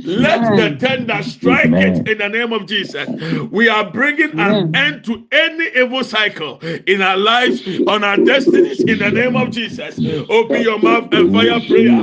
[0.04, 3.08] let the tender strike it in the name of jesus.
[3.50, 8.80] We are bringing an end to any evil cycle in our lives on our destinies
[8.80, 9.98] in the name of jesus.
[10.28, 12.00] Open your mouth and fire prayer.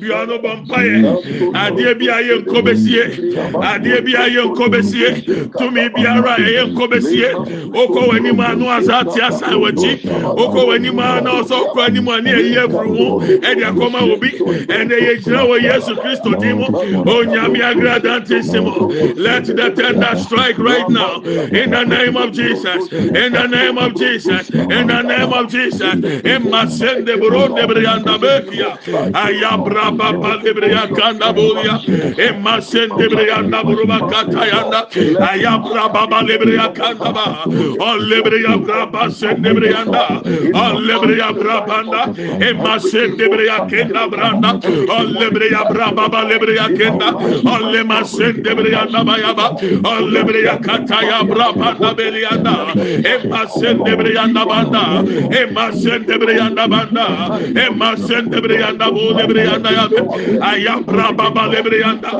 [0.00, 3.04] Biano bɔmpaeɛ adeɛ bi a yɛ nkɔ besie
[3.70, 8.68] adeɛ bi a yɛ tumi biara a yɛ nkɔ besie okɔ wɔ anim a no
[8.68, 9.92] asa ate asa wɔ akyi
[10.42, 14.00] okɔ wɔ anim a na ɔsɛ ɔkɔ anim a ne yɛyi ho mu ɛde akɔma
[14.12, 14.30] obi
[14.78, 16.66] ɛnɛ yɛgyina wɔ yesu kristo din mu.
[16.66, 18.88] Onyame agradante si mu.
[19.16, 21.20] Let the tender strike right now.
[21.20, 22.90] In the name of jesus.
[22.92, 24.50] In the name of jesus.
[24.50, 25.94] In the name of jesus.
[26.24, 28.78] Emma sende buronde brianda bekia
[29.12, 31.80] ayabra baba libria kanda bolia
[32.18, 34.88] emma sende brianda buruba katayanda
[35.30, 40.22] ayabra baba libria kanda ba o libria braba sende brianda.
[40.54, 42.02] O libria brabanda
[42.42, 44.50] emma sendebreya kenda branda
[44.98, 47.08] allebreya braba balebreya kenda
[47.54, 49.46] allema sendebreya nabaya ba
[49.94, 52.54] allebreya kataya braba nabeliya da
[53.12, 54.84] emma sendebreya nabanda
[55.40, 57.06] emma sendebreya nabanda
[57.66, 59.84] emma sendebreya nabu debreya da ya
[60.50, 62.10] aya braba balebreya da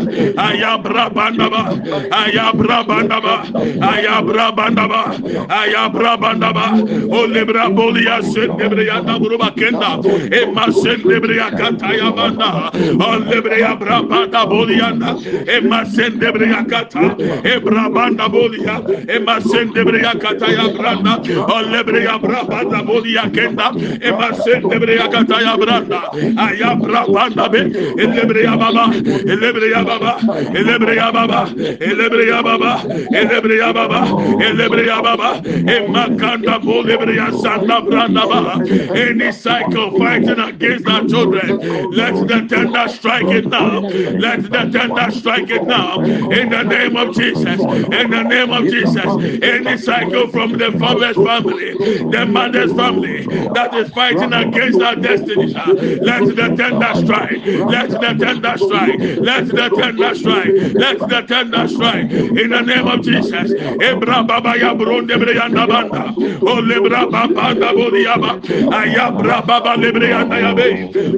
[0.49, 1.63] aya braba naba
[2.23, 3.35] aya braba naba
[3.93, 5.03] aya braba naba
[5.61, 6.67] aya braba naba
[7.21, 9.91] olebra bolia sendebreya naburu bakenda
[10.41, 12.71] emma Emasendebreya kataya banda.
[13.01, 15.17] Andebreya brabanda bolyanda.
[15.47, 17.17] Emasendebreya kata.
[17.45, 18.77] Ebrabanda bolya.
[19.09, 21.15] Emasendebreya kataya branda.
[21.57, 23.73] Andebreya brabanda bolya kenda.
[24.01, 26.01] Emasendebreya kataya branda.
[26.37, 27.61] Aya brabanda be.
[28.03, 28.85] Elebreya baba.
[29.33, 30.13] Elebreya baba.
[30.55, 31.41] Elebreya baba.
[31.81, 32.73] Elebreya baba.
[33.13, 34.01] Elebreya baba.
[34.45, 35.31] Elebreya baba.
[35.77, 38.55] Emakanda bolebreya sanda branda baba.
[38.95, 41.59] Any cycle fighting against our children.
[41.91, 43.87] Let the tender strike it now.
[44.17, 46.01] Let the tender strike it now.
[46.31, 47.67] In the name of jesus.
[47.67, 49.17] In the name of jesus.
[49.43, 51.77] Any cycle from the father's family
[52.11, 55.55] the mother's family that is fighting against our destiny
[56.03, 57.41] let the tender strike.
[57.67, 59.01] Let the tender strike.
[59.21, 60.57] Let the tender strike.
[60.77, 62.11] Let the tender strike.
[62.11, 63.55] In the name of jesus.
[63.55, 64.51] Baba baba
[70.15, 70.69] baba Yabe,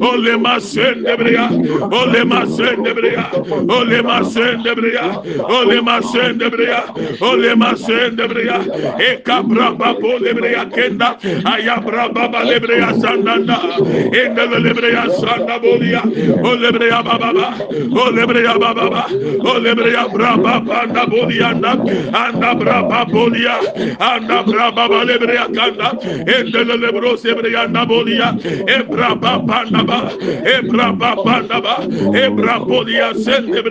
[0.01, 1.49] Olema Sendebria,
[2.01, 3.25] Olema Sendebria,
[3.68, 5.05] Olema Sendebria,
[5.59, 6.81] Olema Sendebria,
[7.20, 8.59] Olema Sendebria,
[8.99, 13.59] Ekabra Babo Lebria Kenda, Ayabra Baba Lebria Sandanda,
[14.20, 16.03] Endel Lebria Sandabolia,
[16.43, 17.33] Olebria Baba,
[18.03, 19.07] Olebria Baba,
[19.53, 23.57] Olebria Braba Panda Bolia, Anda Braba Bolia,
[24.01, 25.89] Anda Braba Lebria Kanda,
[26.27, 28.33] Endel Lebros Ebria Nabolia,
[28.66, 30.13] Ebra braba banda ba
[30.45, 31.77] e braba banda ba
[32.15, 33.13] e bolia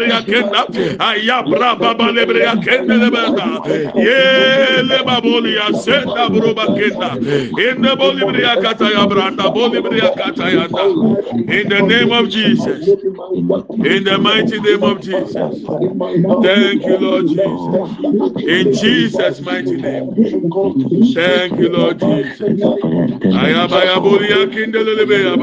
[0.10, 0.68] ya kenda.
[1.00, 3.62] Aya braba ba lebre ya kenda lebanda
[3.96, 7.18] ye le babolia sen da broba kenda.
[7.58, 9.82] Enda boli ya kata ya branda boli
[10.16, 10.84] kata ya anda
[11.48, 12.96] in the name of Jesus.
[13.84, 15.36] İn the mighty name of Jesus.
[16.44, 17.90] Thank you Lord Jesus.
[18.48, 20.16] İn Jesus mighty name.
[21.14, 22.42] Thank you Lord Jesus.
[24.04, 25.40] Boli ya kindelebe ya baba in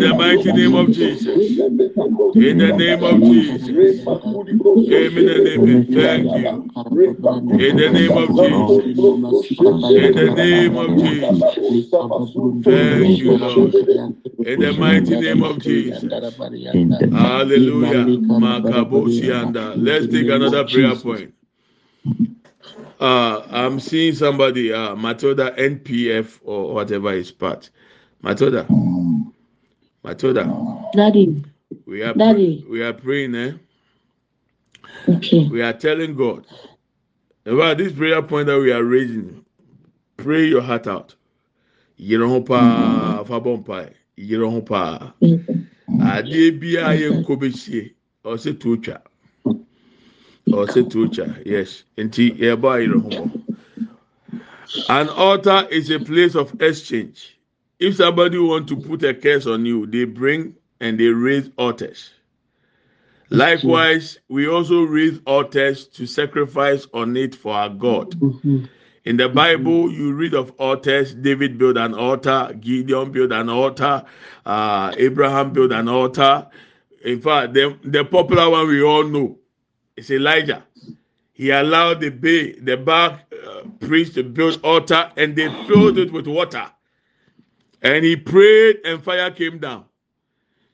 [0.00, 1.60] the mighty name of Jesus.
[2.34, 4.06] In the name of Jesus.
[4.92, 6.70] Amen thank you.
[7.58, 9.06] In the name of Jesus.
[9.96, 11.54] In the name of Jesus.
[12.64, 13.74] Thank you Lord.
[14.46, 16.04] In the mighty name of Jesus.
[17.12, 18.04] Hallelujah.
[18.04, 21.32] Makabosianda let's take another prayer point.
[22.98, 27.68] Uh, I'm seeing somebody, uh, Matilda NPF or whatever is part.
[28.22, 28.66] Matilda,
[30.02, 30.44] Matilda,
[30.94, 31.44] Daddy.
[31.86, 32.64] we are Daddy.
[32.68, 33.52] we are praying, eh?
[35.08, 35.48] Okay.
[35.48, 36.46] We are telling God
[37.44, 39.44] about this prayer point that we are raising.
[40.16, 41.14] Pray your heart out.
[41.96, 43.24] Yere ho paa mm-hmm.
[43.24, 43.92] fa bɔ mpae.
[44.16, 45.12] Yere ho paa.
[45.22, 46.00] Mm-hmm.
[46.02, 47.22] Adeɛ biara yɛ mm-hmm.
[47.22, 47.92] nkɔ behyie.
[48.24, 49.00] Ɔsɛ to twa.
[50.48, 51.36] Ɔsɛ to twa.
[51.44, 51.84] Yes.
[51.96, 53.42] Nti yɛbɔ ayere ho bɔ.
[54.88, 57.35] An altar is a place of exchange.
[57.78, 62.10] If somebody want to put a curse on you, they bring and they raise altars.
[63.28, 68.18] Likewise, we also raise altars to sacrifice on it for our God.
[68.20, 68.68] Mhm.
[69.04, 71.14] In the Bible, you read of altars.
[71.14, 72.52] David built an altar.
[72.60, 74.04] Gideon built an altar.
[74.44, 76.46] Uh, Abraham built an altar.
[77.04, 79.38] In fact, the, the popular one we all know
[79.96, 80.64] is Elijah.
[81.32, 86.12] He allowed the Bay, the Baal uh, priest to build altar, and they filled it
[86.12, 86.66] with water.
[87.86, 89.84] And he prayed, and fire came down.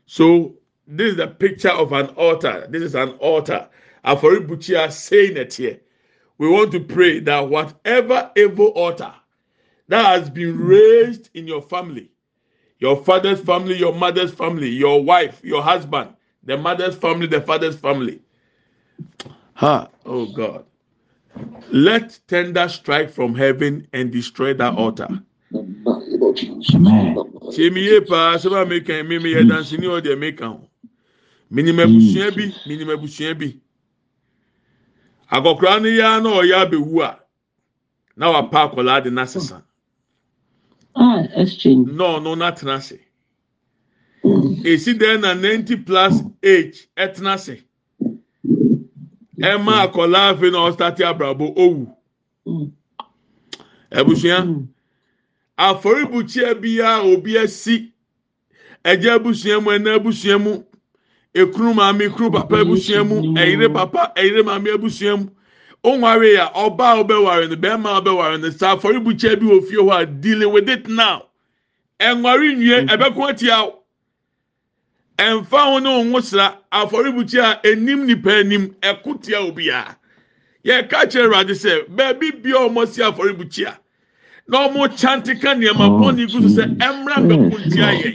[0.06, 0.54] So
[0.86, 2.66] this is the picture of an altar.
[2.70, 3.68] This is an altar.
[4.02, 5.78] Aforibuchia saying it here.
[6.38, 9.12] We want to pray that whatever evil altar
[9.88, 12.10] that has been raised in your family,
[12.78, 17.76] your father's family, your mother's family, your wife, your husband, the mother's family, the father's
[17.76, 18.22] family.
[19.52, 20.64] Ha, oh God.
[21.70, 25.22] Let tender strike from heaven and destroy that altar.
[27.52, 30.68] tie meyie paa sɛm a mekan me meyɛ danseni ɔ deɛ meka ho.
[31.50, 33.60] Menim abusua bi menim abusua bi.
[35.30, 37.18] Akɔkoraa no yɛa na ɔyɛ abɛwu a
[38.16, 39.62] na wapa akɔlaa de no sesa.
[40.96, 42.98] Na ɔno noatena ase.
[44.24, 47.62] Ɛsi dɛn na 90 plus age ɛtena ase?
[49.38, 51.94] Ɛma akɔlaa afei na ɔstate abrabɔ ɔwu
[53.90, 54.66] abusua?
[55.62, 57.92] Afɔrebukyia biara obi asi.
[58.84, 60.64] Ɛgya abusua mu ɛna abusua mu.
[61.34, 63.16] Ekunu maame ekunu papa abusua mu.
[63.40, 65.26] ɛyere papa ɛyere maame abusua mu.
[65.84, 70.02] Onware a ɔbaa ɔbɛware no bɛrima a ɔbɛware no saa afɔrebukyia bi wɔ fie hɔ
[70.02, 71.26] a dealing with it now.
[72.00, 73.84] Ɛnware nwie ɛbɛko atia o
[75.16, 79.94] ɛnfa ho ne ho sra afɔrebukyia a enim nipa anim ɛko tia obiara.
[80.64, 83.78] Yɛka kyerɛ ɛwurade sɛ beebi bia ɔmo si afɔrebukyia.
[84.48, 88.10] Na ɔmo kyante ka nneɛma bɔnne gu so sɛ ɛmra mbɛko ntia yɛ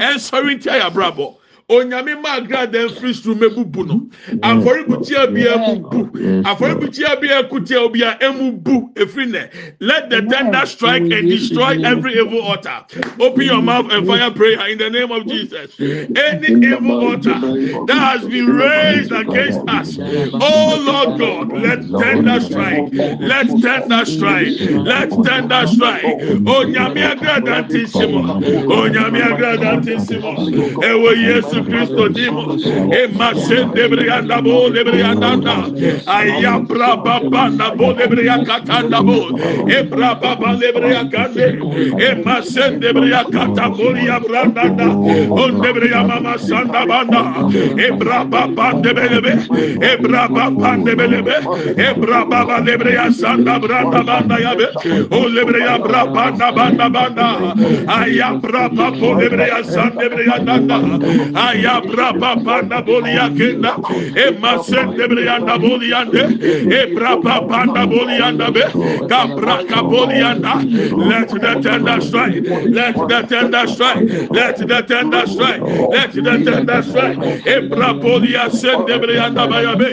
[0.00, 1.34] ɛnsɔre ntia yɛ abrabɔ
[1.68, 4.06] onyame maa gradaa mfiri soro mɛbubu no.
[4.42, 6.08] Afɔrebukyia bia mu bu
[6.44, 9.48] afɔrebukyia bia kutia obia emu bu efiri nɛ
[9.80, 12.84] let the tender strike and destroy every evil altar.
[13.20, 15.78] Open your mouth and fire prayer in the name of jesus.
[15.80, 17.38] Any evil altar
[17.86, 19.98] that has been raised against us.
[20.00, 22.88] Oh lord god let tender strike.
[23.20, 24.48] Let tender strike.
[24.60, 26.04] Let tender strike.
[26.44, 30.32] Onyame agrada nti simo onyame agrada nti simo
[30.82, 32.56] ewo yesu Yesu Kristo dimo
[32.92, 35.68] e masen debrianda bo debrianda na
[36.08, 39.36] aya bra ba ba na bo debria katanda bo
[39.68, 41.60] e bra ba ba debria kande
[42.00, 44.86] e masen debria katabolia branda na
[45.28, 47.20] on debria mama sanda banda
[47.76, 49.32] e bra ba ba debelebe
[49.76, 51.36] e bra ba ba debelebe
[51.76, 54.66] e bra ba ba debria sanda branda banda yabe
[55.12, 57.28] o debria bra banda banda banda
[58.00, 60.80] aya bra ba bo debria sanda debria danda
[61.48, 63.72] ayabra baba na boliyakenda
[64.16, 66.22] e masende briyanda boliyande
[66.78, 68.64] e braba banda boliyanda be
[69.10, 70.52] kabra kaboliyanda
[71.10, 72.42] let the tender strike
[72.78, 75.60] let the tender strike let the tender strike
[75.94, 79.90] let the tender strike e braboliya sende briyanda bayabe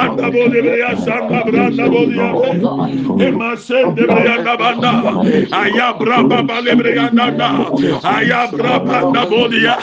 [0.00, 2.58] anda boliya sanda branda boliyande
[3.26, 4.92] e masende briyanda banda
[5.62, 7.48] ayabra baba lebriyanda
[8.16, 9.76] ayabra banda boliya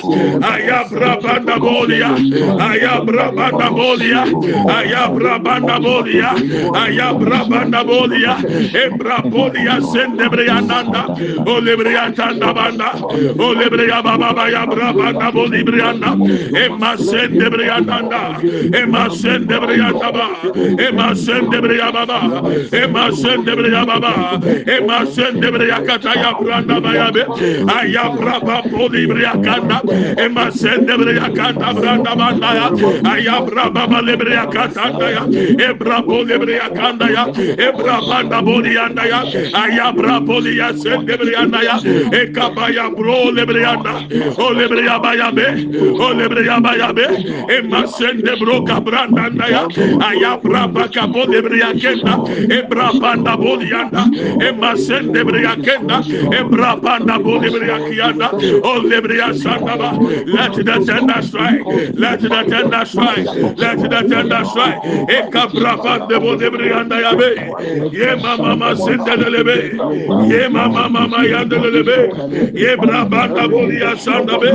[0.51, 2.09] ay Ayabrabanda Bodia,
[2.59, 4.21] Ayabrabanda Bodia,
[4.77, 6.29] Ayabrabanda Bodia,
[6.73, 8.33] Ayabrabanda Bodia,
[8.73, 11.01] Ebra Bodia, Sendebreananda,
[11.45, 12.89] Olebreatanda Banda,
[13.37, 16.11] Olebrea Baba Yabrabanda Bodibrianda,
[16.55, 18.21] Emma Sendebreananda,
[18.73, 20.27] Emma Sendebreataba,
[20.79, 22.19] Emma Sendebreababa,
[22.71, 27.23] Emma Sendebreababa, Emma Sendebreacataya Branda Bayabe,
[27.67, 29.81] Ayabraba Bodibreacanda,
[30.19, 32.67] Emma sendebre yakata branda banda ya
[33.13, 34.85] ayabra baba lebre yakata
[35.15, 35.23] ya
[35.69, 37.23] ebra bolebre yakanda ya
[37.67, 39.19] ebra banda boli yanda ya
[39.63, 41.75] ayabra boli ya sendebre yanda ya
[42.21, 43.93] ekabaya bro lebre yanda
[44.37, 45.47] o lebre yabaya be.
[45.99, 47.05] O lebre yabaya be.
[47.53, 49.67] Ema sendebro kabranda ya
[50.07, 52.13] ayabra baka bolebre yakenda
[52.57, 54.05] ebra banda boli yanda
[54.47, 56.01] ema sendebre yakenda
[56.39, 58.29] ebra banda boli lebre yakanda
[58.63, 59.89] o lebre yasanda ba
[60.49, 61.67] Let the tender strike.
[61.95, 63.29] Let the tender strike.
[63.57, 64.81] Let the tender strike.
[65.07, 67.31] Ekabrafat de bodebrianda yabe.
[67.91, 69.81] Ye mama mama masinde delebe.
[70.19, 72.13] Ye mama mama yanda delebe.
[72.53, 74.51] Ye brabata bolia sanda be.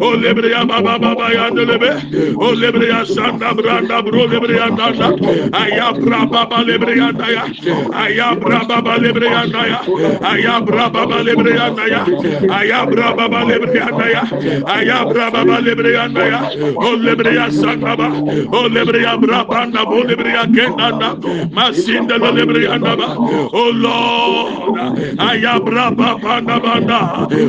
[0.00, 1.90] O lebreya mama mama yanda delebe.
[2.38, 5.14] O lebreya sanda branda bro lebreya danda.
[5.52, 7.44] Aya brababa lebreya daya.
[7.92, 9.80] Aya brababa lebreya daya.
[10.22, 12.02] Aya brababa lebreya daya.
[12.48, 14.22] Aya brababa lebreya daya.
[14.66, 16.40] Aya brababa baba lebreyan baya
[16.78, 18.08] o lebreya sandaba.
[18.54, 21.08] O lebreya brabanda o lebreya kendanda
[21.50, 23.08] masinda la lebreya ndaba
[23.52, 24.98] o lord.
[25.18, 27.00] Ayabra babanda banda.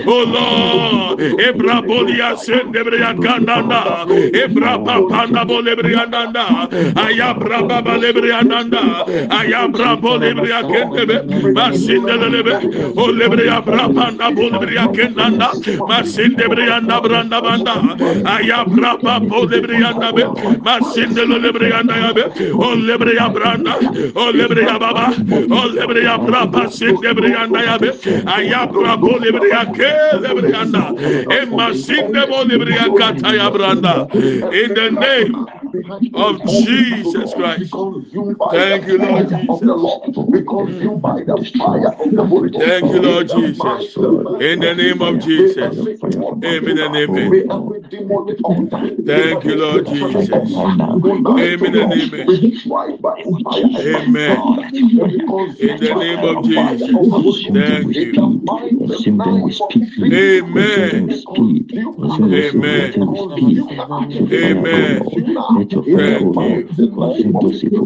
[0.07, 1.19] O lord.
[1.47, 3.81] Ebra bolia sen lebreya kandanda.
[4.33, 6.45] Ebra babanda bo lebreya ndanda
[7.05, 8.81] ayabra baba lebreya ndanda
[9.29, 11.17] ayabra bo lebreya kendebe.
[11.53, 12.53] Masinda la lebe.
[12.97, 15.49] O lebreya brabanda bo lebreya kendanda.
[15.89, 17.74] Masinda lebreya ndabanda banda.
[17.75, 20.23] Ah, ayabra baba bo libria anda be
[20.63, 22.23] masinde libria anda ya be
[22.53, 23.73] o libria branda
[24.15, 25.07] o libria baba
[25.51, 27.89] o libria braba sinde libria anda ya be
[28.25, 29.91] ah, ayabra bo libria ke
[30.23, 30.95] libria anda
[31.29, 34.07] e masinde bo libria kata ya branda
[34.51, 35.49] in the name
[36.13, 37.77] of Jesus Christ.
[38.51, 39.97] Thank you, Lord Jesus.
[42.57, 43.97] Thank you, Lord Jesus.
[44.39, 45.87] In the name of Jesus.
[46.43, 47.39] Amen and amen.
[49.05, 50.67] Thank you, Lord Jesus.
[51.37, 52.35] Amen and amen.
[53.79, 54.49] Amen.
[55.59, 56.91] In the name of Jesus.
[57.53, 58.21] Thank you.
[60.13, 61.17] Amen.
[62.23, 63.03] Amen.
[64.31, 65.11] Amen.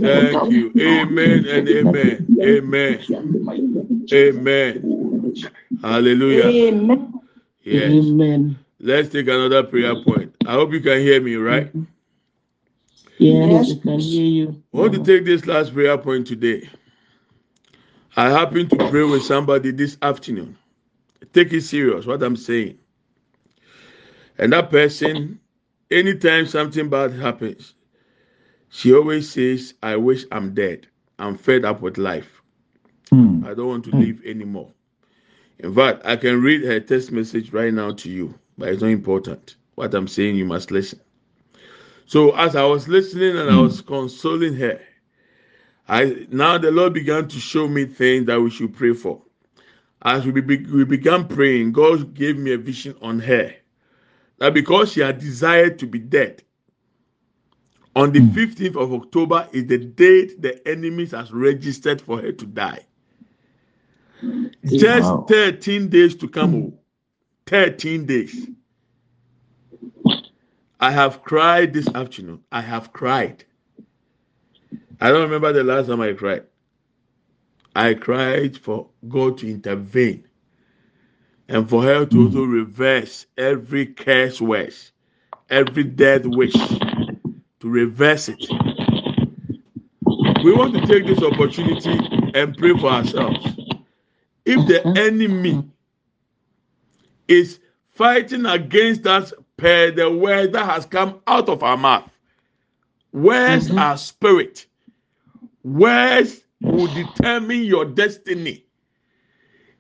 [0.02, 0.74] Thank you.
[0.80, 2.28] Amen and amen.
[2.44, 3.00] Amen.
[4.14, 4.86] Amen.
[5.82, 6.46] Hallelujah.
[6.46, 7.22] Amen.
[7.64, 7.92] Yes.
[7.94, 8.60] Amen.
[8.80, 10.10] Let's take another prayer mm-hmm.
[10.10, 10.36] point.
[10.46, 11.70] I hope you can hear me, right?
[13.18, 13.68] Yes, Yes.
[13.68, 14.64] we can hear you.
[14.74, 16.70] I want to take this last prayer point today.
[18.16, 20.58] I happen to pray with somebody this afternoon.
[21.34, 22.78] Take it serious, what I'm saying.
[24.38, 25.40] And that person,
[25.92, 27.76] anytime something bad happens,
[28.70, 30.88] she always says, I wish I'm dead.
[31.18, 32.42] I'm fed up with life.
[33.10, 33.44] Hmm.
[33.46, 34.00] I don't want to hmm.
[34.00, 34.72] live anymore.
[35.60, 38.92] In fact, I can read her text message right now to you, but it's not
[38.92, 39.56] important.
[39.76, 41.00] What I'm saying, you must listen.
[42.06, 43.62] So as I was listening and I hmm.
[43.62, 44.80] was consoling her,
[45.88, 49.22] I now the Lord began to show me things that we should pray for.
[50.02, 53.54] As we, be, we began praying, God gave me a vision on her
[54.38, 56.44] that because she had desired to be dead,
[57.96, 58.38] on the hmm.
[58.38, 62.86] 15th of October is the date the enemies has registered for her to die.
[64.66, 66.56] Just 13 days to come.
[66.56, 66.79] Oh.
[67.52, 67.66] Oh.
[67.66, 68.48] 13 days.
[70.80, 72.44] I have cried this afternoon.
[72.52, 73.44] I have cried.
[75.02, 76.44] I don't remember the last time I cried.
[77.76, 80.28] I cried for God to intervene
[81.48, 82.52] and for her to also hmm.
[82.52, 84.92] reverse every curse wish,
[85.50, 88.46] every death wish, to reverse it.
[90.44, 91.98] We want to take this opportunity
[92.34, 93.46] and pray for ourselves.
[94.46, 94.98] If the hmm.
[94.98, 95.68] enemy hmm.
[97.30, 97.62] Is
[97.92, 102.12] fighting against us per the word that has come out of our mouth,
[103.14, 104.68] words are spirit.
[105.64, 108.66] Words will determine your destiny.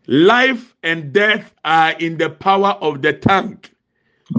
[0.08, 3.60] Life and death are in the power of the tongue.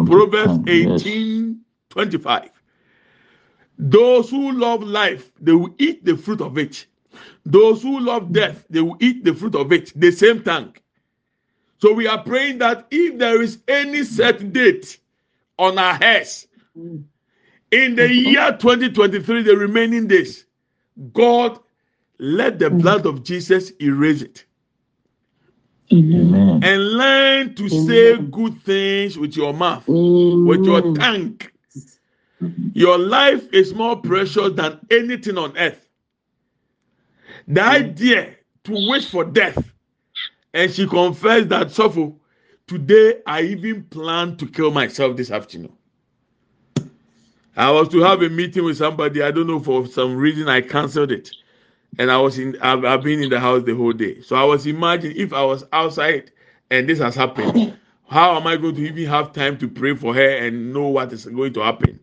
[0.04, 2.50] Proverbs 18 25.
[3.78, 6.86] Those who love life, they will eat the fruit of it.
[7.46, 9.92] Those who love death, they will eat the fruit of it.
[9.98, 10.74] The same tongue.
[11.80, 14.98] So we are praying that if there is any set date
[15.58, 20.44] on our heads in the year 2023, the remaining days,
[21.12, 21.58] God
[22.18, 24.44] let the blood of Jesus erase it.
[25.92, 26.60] Amen.
[26.62, 31.40] And learn to say good things with your mouth, with your tongue.
[32.74, 35.88] Your life is more precious than anything on earth.
[37.48, 39.58] The idea to wish for death,
[40.54, 42.14] and she confessed that, Sopho,
[42.66, 45.72] today I even planned to kill myself this afternoon.
[47.56, 49.22] I was to have a meeting with somebody.
[49.22, 51.30] I don't know for some reason I cancelled it,
[51.98, 52.56] and I was in.
[52.62, 54.20] I've, I've been in the house the whole day.
[54.22, 56.30] So I was imagining if I was outside
[56.70, 57.76] and this has happened,
[58.08, 61.12] how am I going to even have time to pray for her and know what
[61.12, 62.00] is going to happen?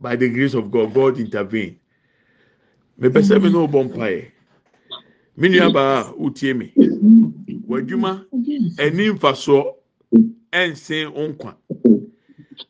[0.00, 1.78] By the grace of God, God intervened.
[2.98, 4.32] me mpaeɛ
[5.36, 5.48] me
[6.54, 6.72] me
[7.68, 8.24] w'adwuma
[8.78, 9.74] ani mfasoɔ
[10.52, 11.50] ɛnsen nkwa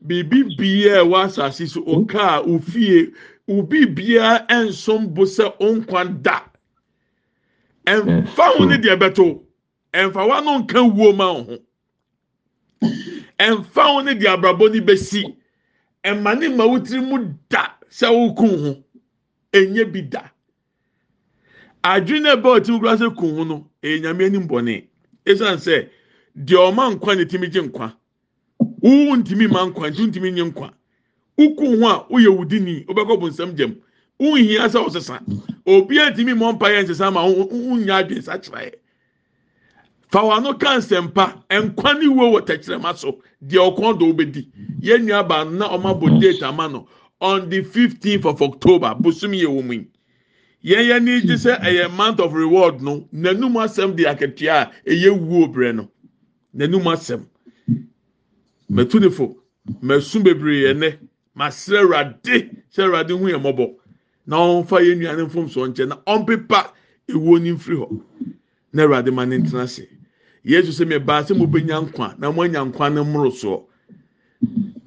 [0.06, 3.12] biribi biara ɛwɔ asase so ɔka a ofie
[3.48, 6.40] obi biara ɛnsom bo sɛ nkwa da
[7.86, 9.40] ɛnfa ho ne deɛ bɛto
[9.92, 11.58] ɛnfa wa no nka wuo ma ho
[13.38, 15.22] ɛnfa ho ne deɛ abrabɔ ne bɛsi
[16.04, 18.82] ɛma ne ma wotiri mu da sɛ wokun ho
[19.52, 20.22] enye bi da
[21.84, 24.84] adwene a ɛbɛ ɔtí kura sɛ kun ho no ɛyɛ nyame anim bɔne.
[25.24, 25.88] Esan sɛ
[26.36, 27.92] deɛ ɔma nkwa ne timi gye nkwa.
[28.82, 30.72] Wuwu ntumi ma nkwa nti ntumi nye nkwa.
[31.38, 33.76] Ukun ho a woyɛ wudi ni wobɛkɔ bɔ nsɛm gyam.
[34.20, 35.20] Wunhia sɛ ɔsesa
[35.66, 38.74] obiara ntumi mɔ mpa yɛ nsesa ma wunya adwene sa kyerɛ yɛ
[40.10, 43.20] fawano ka nsɛmpa nkwa ne wuo wɔ tɛkyerɛma so.
[43.44, 44.46] Deɛ ɔkɔn do wobɛdi
[44.80, 46.88] yɛn nua baanu na ɔma bɔ date ama no
[47.20, 49.86] on the fifteenth of october bosomi yɛ wɔ mu yi.
[50.66, 54.90] Yɛn yɛn ni gye sɛ ɛyɛ month of reward no n'anum asɛm de akatua a
[54.90, 55.88] ɛyɛ wuo brɛ no.
[56.56, 57.24] N'anum asɛm.
[58.70, 59.36] Mɛtu ne fo.
[59.80, 60.98] Mɛsu bebree ɛnɛ
[61.36, 63.74] masrɛ awurade sɛ awurade hu yɛn mɔbɔ
[64.26, 66.72] na ɔnfa yɛn nua ne mfom so nkyɛn na ɔmpepa
[67.08, 68.00] ewuo ne mfiri hɔ.
[68.72, 69.86] Na awurade ma ne ntena ase.
[70.44, 73.62] Yesu sɛ mɛ baa sɛ mo bɛnya nkwa na mo anya nkwa ne mmoro soɔ.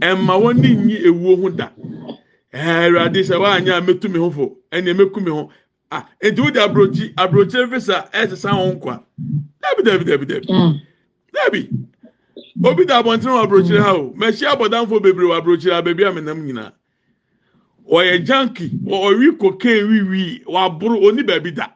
[0.01, 1.69] Ɛmma wɔn ne nyi ewuo ho da.
[2.53, 4.57] Ɛɛ awurade sɛ wanya a metu mi ho fo.
[4.73, 5.49] Ɛnna meku mi ho
[5.91, 9.03] ah eti wo de aburokyi aburokyi visa ɛsesa ho nkwa.
[9.61, 10.47] Dabi dabi dabi dabi.
[10.49, 10.81] Mm.
[11.33, 11.69] dabi.
[12.63, 14.13] Obi da abɔnten wɔ aburokyi ha o.
[14.17, 16.71] Mɛhyia abɔdanfo bebree wɔ aburokyi ha beebi a menam nyinaa
[17.89, 21.67] wɔyɛ janki ɔwi cocaine wiwi waboro oni baabi da.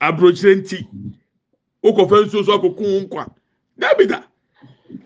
[0.00, 0.86] Aburokyi nti
[1.82, 3.30] wokɔfɛ nsuo so akoko ho nkwa.
[3.78, 4.22] Dabi da.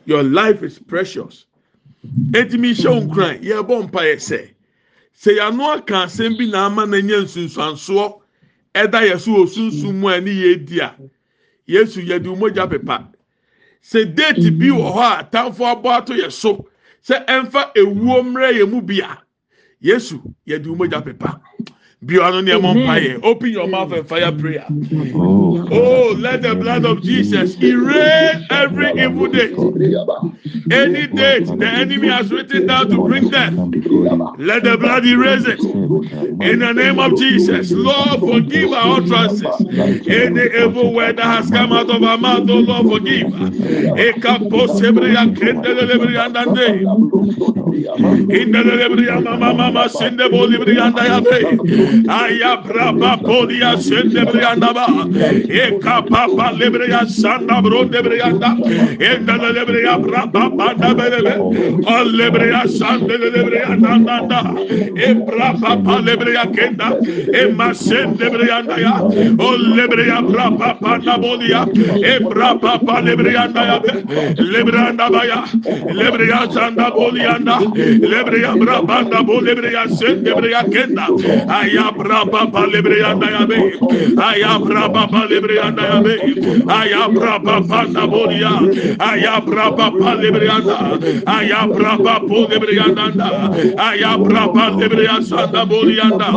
[0.05, 1.46] Your life is precious.
[2.32, 4.53] Eti mi hyɛ nkran yɛ bɔ mpa yɛ sɛ
[5.16, 8.20] sɛ yanu aka asɛm bi na ama na nye nsunsuansoɔ
[8.74, 10.94] ɛda yɛ so wɔ sunsun mu a ɛne yɛ di a
[11.66, 13.08] yesu yɛde mogya pepa.
[13.82, 16.66] Sɛ deeti bi wɔ hɔ a atamfo abɔ ato yɛ so
[17.06, 19.18] sɛ ɛnfa ewuo mmerɛ yɛ mu bi a
[19.80, 21.40] yesu yɛde mogya pepa
[23.22, 24.66] open your mouth and fire prayer.
[25.14, 25.66] Oh.
[25.70, 29.52] oh, let the blood of Jesus erase every evil date.
[30.70, 33.55] Any date the enemy has written down to bring death,
[34.38, 35.61] let the blood erase it.
[35.61, 39.66] In the name of Jesus, Lord, forgive our utterances.
[40.09, 43.32] Any evil word that has come out of our mouth, oh Lord, forgive.
[43.96, 46.84] Ekaposebria kendelelebriandande.
[52.09, 54.86] Aya braba podia sende brianda ba.
[55.49, 58.51] E kapa pa lebreya sanda bro lebreanda.
[59.01, 61.34] E da lebreya braba banda belebe.
[61.86, 64.40] Al lebreya sande lebreya nanda da.
[65.07, 66.88] E braba pa lebreya kenda.
[67.32, 68.95] E masen lebreanda ya.
[69.38, 71.62] O lebreya braba banda bodia.
[71.97, 73.78] E braba pa lebreanda ya.
[74.53, 75.40] Lebreanda ba ya.
[76.01, 77.38] Lebreya sanda bodia.
[77.38, 81.07] Lebreya braba banda bo lebreya sende lebreya kenda.
[81.49, 83.59] Aya Aya braba palebre yanda yabe.
[84.18, 86.14] Aya braba palebre yanda yabe.
[86.70, 88.53] Aya braba panda bolia.
[89.01, 90.76] Aya braba palebre yanda.
[91.26, 93.07] Aya braba polebre yanda.
[93.78, 96.28] Aya braba lebre yanda bolia yanda.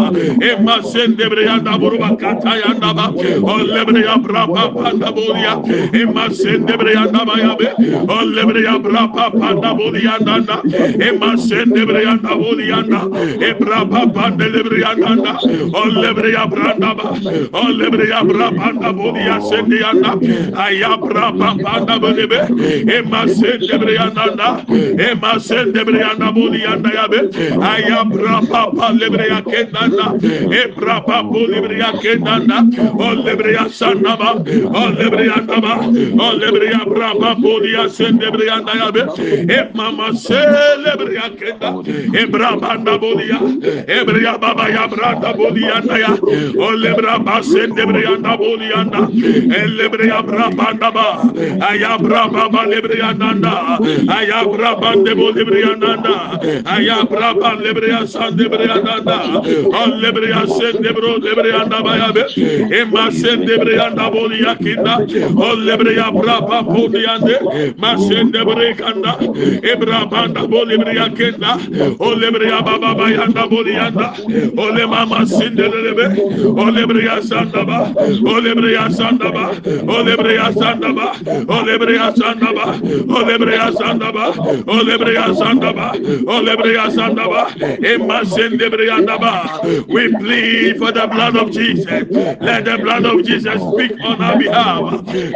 [0.44, 3.08] Emma sendebre yanda buruba kata yanda ba.
[3.54, 5.54] Olebre ya braba panda bolia.
[5.94, 7.68] Emma sendebre yanda ba yabe.
[8.08, 10.62] Olebre ya braba panda bolia yanda.
[11.08, 13.00] Emma sendebre yanda bolia yanda.
[13.40, 15.27] Ebraba panda lebre yanda.
[15.28, 17.12] yanda olebre ya branda ba.
[17.54, 20.12] Olebre ya branda bo ya sende yanda.
[20.56, 22.40] Ayabra banda bebe
[22.92, 24.64] ema sende bre yanda
[25.00, 27.18] ema sende bre yanda bo yanda ya be.
[27.60, 30.14] Ayabra pa lebre ya kendanda.
[30.52, 32.64] Ebra pa bo lebre ya kendanda.
[32.94, 34.36] Olebre ya sanda ba.
[34.36, 35.78] Olebre yanda ba.
[36.28, 39.02] Olebre ya bra pa bo ya sende bre yanda ya be.
[39.54, 41.84] Ema ma selebre ya kenda.
[42.14, 43.40] Ebra banda bo ya
[43.88, 44.88] ebra baba ya
[45.18, 46.12] yanda boli yanda ya.
[46.68, 48.38] Olebra basen debre yanda.
[48.38, 49.08] Boli yanda
[49.58, 51.22] elebre yabra banda ba
[51.70, 53.78] ayabra baba lebre yanda da
[54.18, 56.40] ayabra bande boli lebre yanda da
[56.76, 59.18] ayabra ba lebre yasan debre yanda da
[59.82, 62.24] olebre yasen debro lebre yanda ba ya be
[62.80, 64.98] emma sen debre yanda boli yakinda.
[65.50, 67.36] Olebre yabra ba boli yande.
[67.78, 69.18] Masen debre kanda.
[69.64, 71.58] Ebra banda boli lebre yakinda.
[72.00, 73.48] Olebre yababa yanda.
[73.50, 74.14] Boli yanda
[74.58, 75.06] olema
[89.88, 91.86] We plead for the blood of Jesus.
[92.42, 94.80] Let the blood of Jesus speak on our behalf.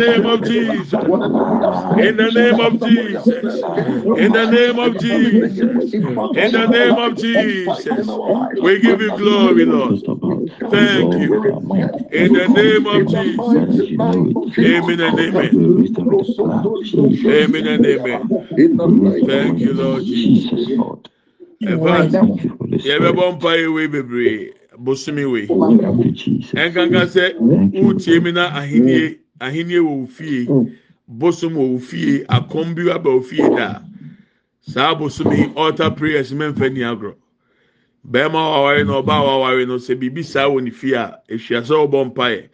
[0.05, 1.03] name of Jesus.
[1.95, 3.65] In the name of Jesus.
[4.15, 4.87] In the name of
[5.21, 5.95] Jesus.
[6.35, 8.13] In the name of Jesus.
[8.59, 10.01] We give you glory, Lord.
[10.71, 11.62] Thank you.
[12.11, 13.37] In the name of Jesus.
[14.59, 15.51] Amen and amen.
[17.25, 18.21] Amen and amen.
[19.27, 20.69] Thank you, Lord Jesus.
[21.61, 25.47] Yẹ̀bẹ̀bọ̀ mpa yẹ wei bebree bosomi wei.
[26.63, 27.25] Ẹnkanka sẹ
[27.71, 30.47] wútie mi na ahinie wọ wò fie
[31.07, 33.81] bosom wọ wò fie akɔm bi aba fie da
[34.59, 37.13] saa bosomi altar prayers mẹ́nfẹ́ ní agorɔ.
[38.09, 41.87] Bɛrima wawari na ɔbaa wawari no sɛ biribi saa wɔ ne fie a ehyia sɛ
[41.87, 42.49] ɔbɔ mpa yɛ.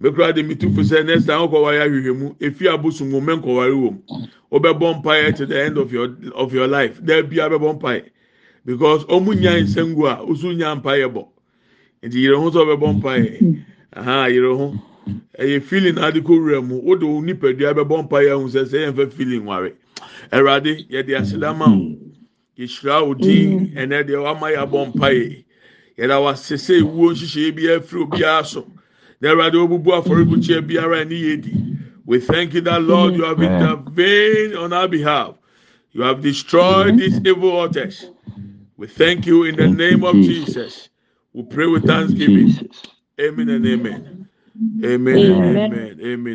[0.00, 3.20] Mekura de mi tu fo sɛ next time ɔkɔ wari ahwehwɛ mu efi abosom wo
[3.20, 4.02] mɛnkɔ wari wɔ mu.
[4.52, 7.00] Ɔbɛbɔ mpa yɛ to the end of your of your life.
[7.02, 8.04] Dɛbi abɛbɔ mpa yɛ.
[8.64, 11.26] because ɔmu nya nsangu a osu nya mpa yɛ bɔ
[12.02, 13.64] nti yɛrɛ ho sɛ ɔbɛbɔ mpa yɛ
[13.96, 14.74] aha yɛrɛ ho
[15.38, 18.64] ɛyɛ feeling adi ko wura mu o de o nipadua bɛbɔ mpa yɛ ahun sɛ
[18.66, 19.72] sɛ yɛn fɛ feeling ware
[20.32, 21.96] ɛwurade yɛde asedama o
[22.60, 25.44] yɛhyira o din ɛnɛ deɛ wama yɛ abɔ mpa yɛ
[25.98, 28.66] yɛde awa sese ewuo nhyehyɛ bi afiri obiara so
[29.20, 31.52] na afɔrebukyia biara ɛni yɛ di
[32.04, 35.36] we thank you that lord you have intervened on our behalf.
[35.92, 38.06] You have destroyed these evil altars
[38.76, 40.88] we thank you in the name of jesus.
[41.32, 42.68] We pray with thanksgiving.
[43.20, 44.28] Amen and amen.
[44.84, 46.00] Amen and amen.
[46.02, 46.26] Amen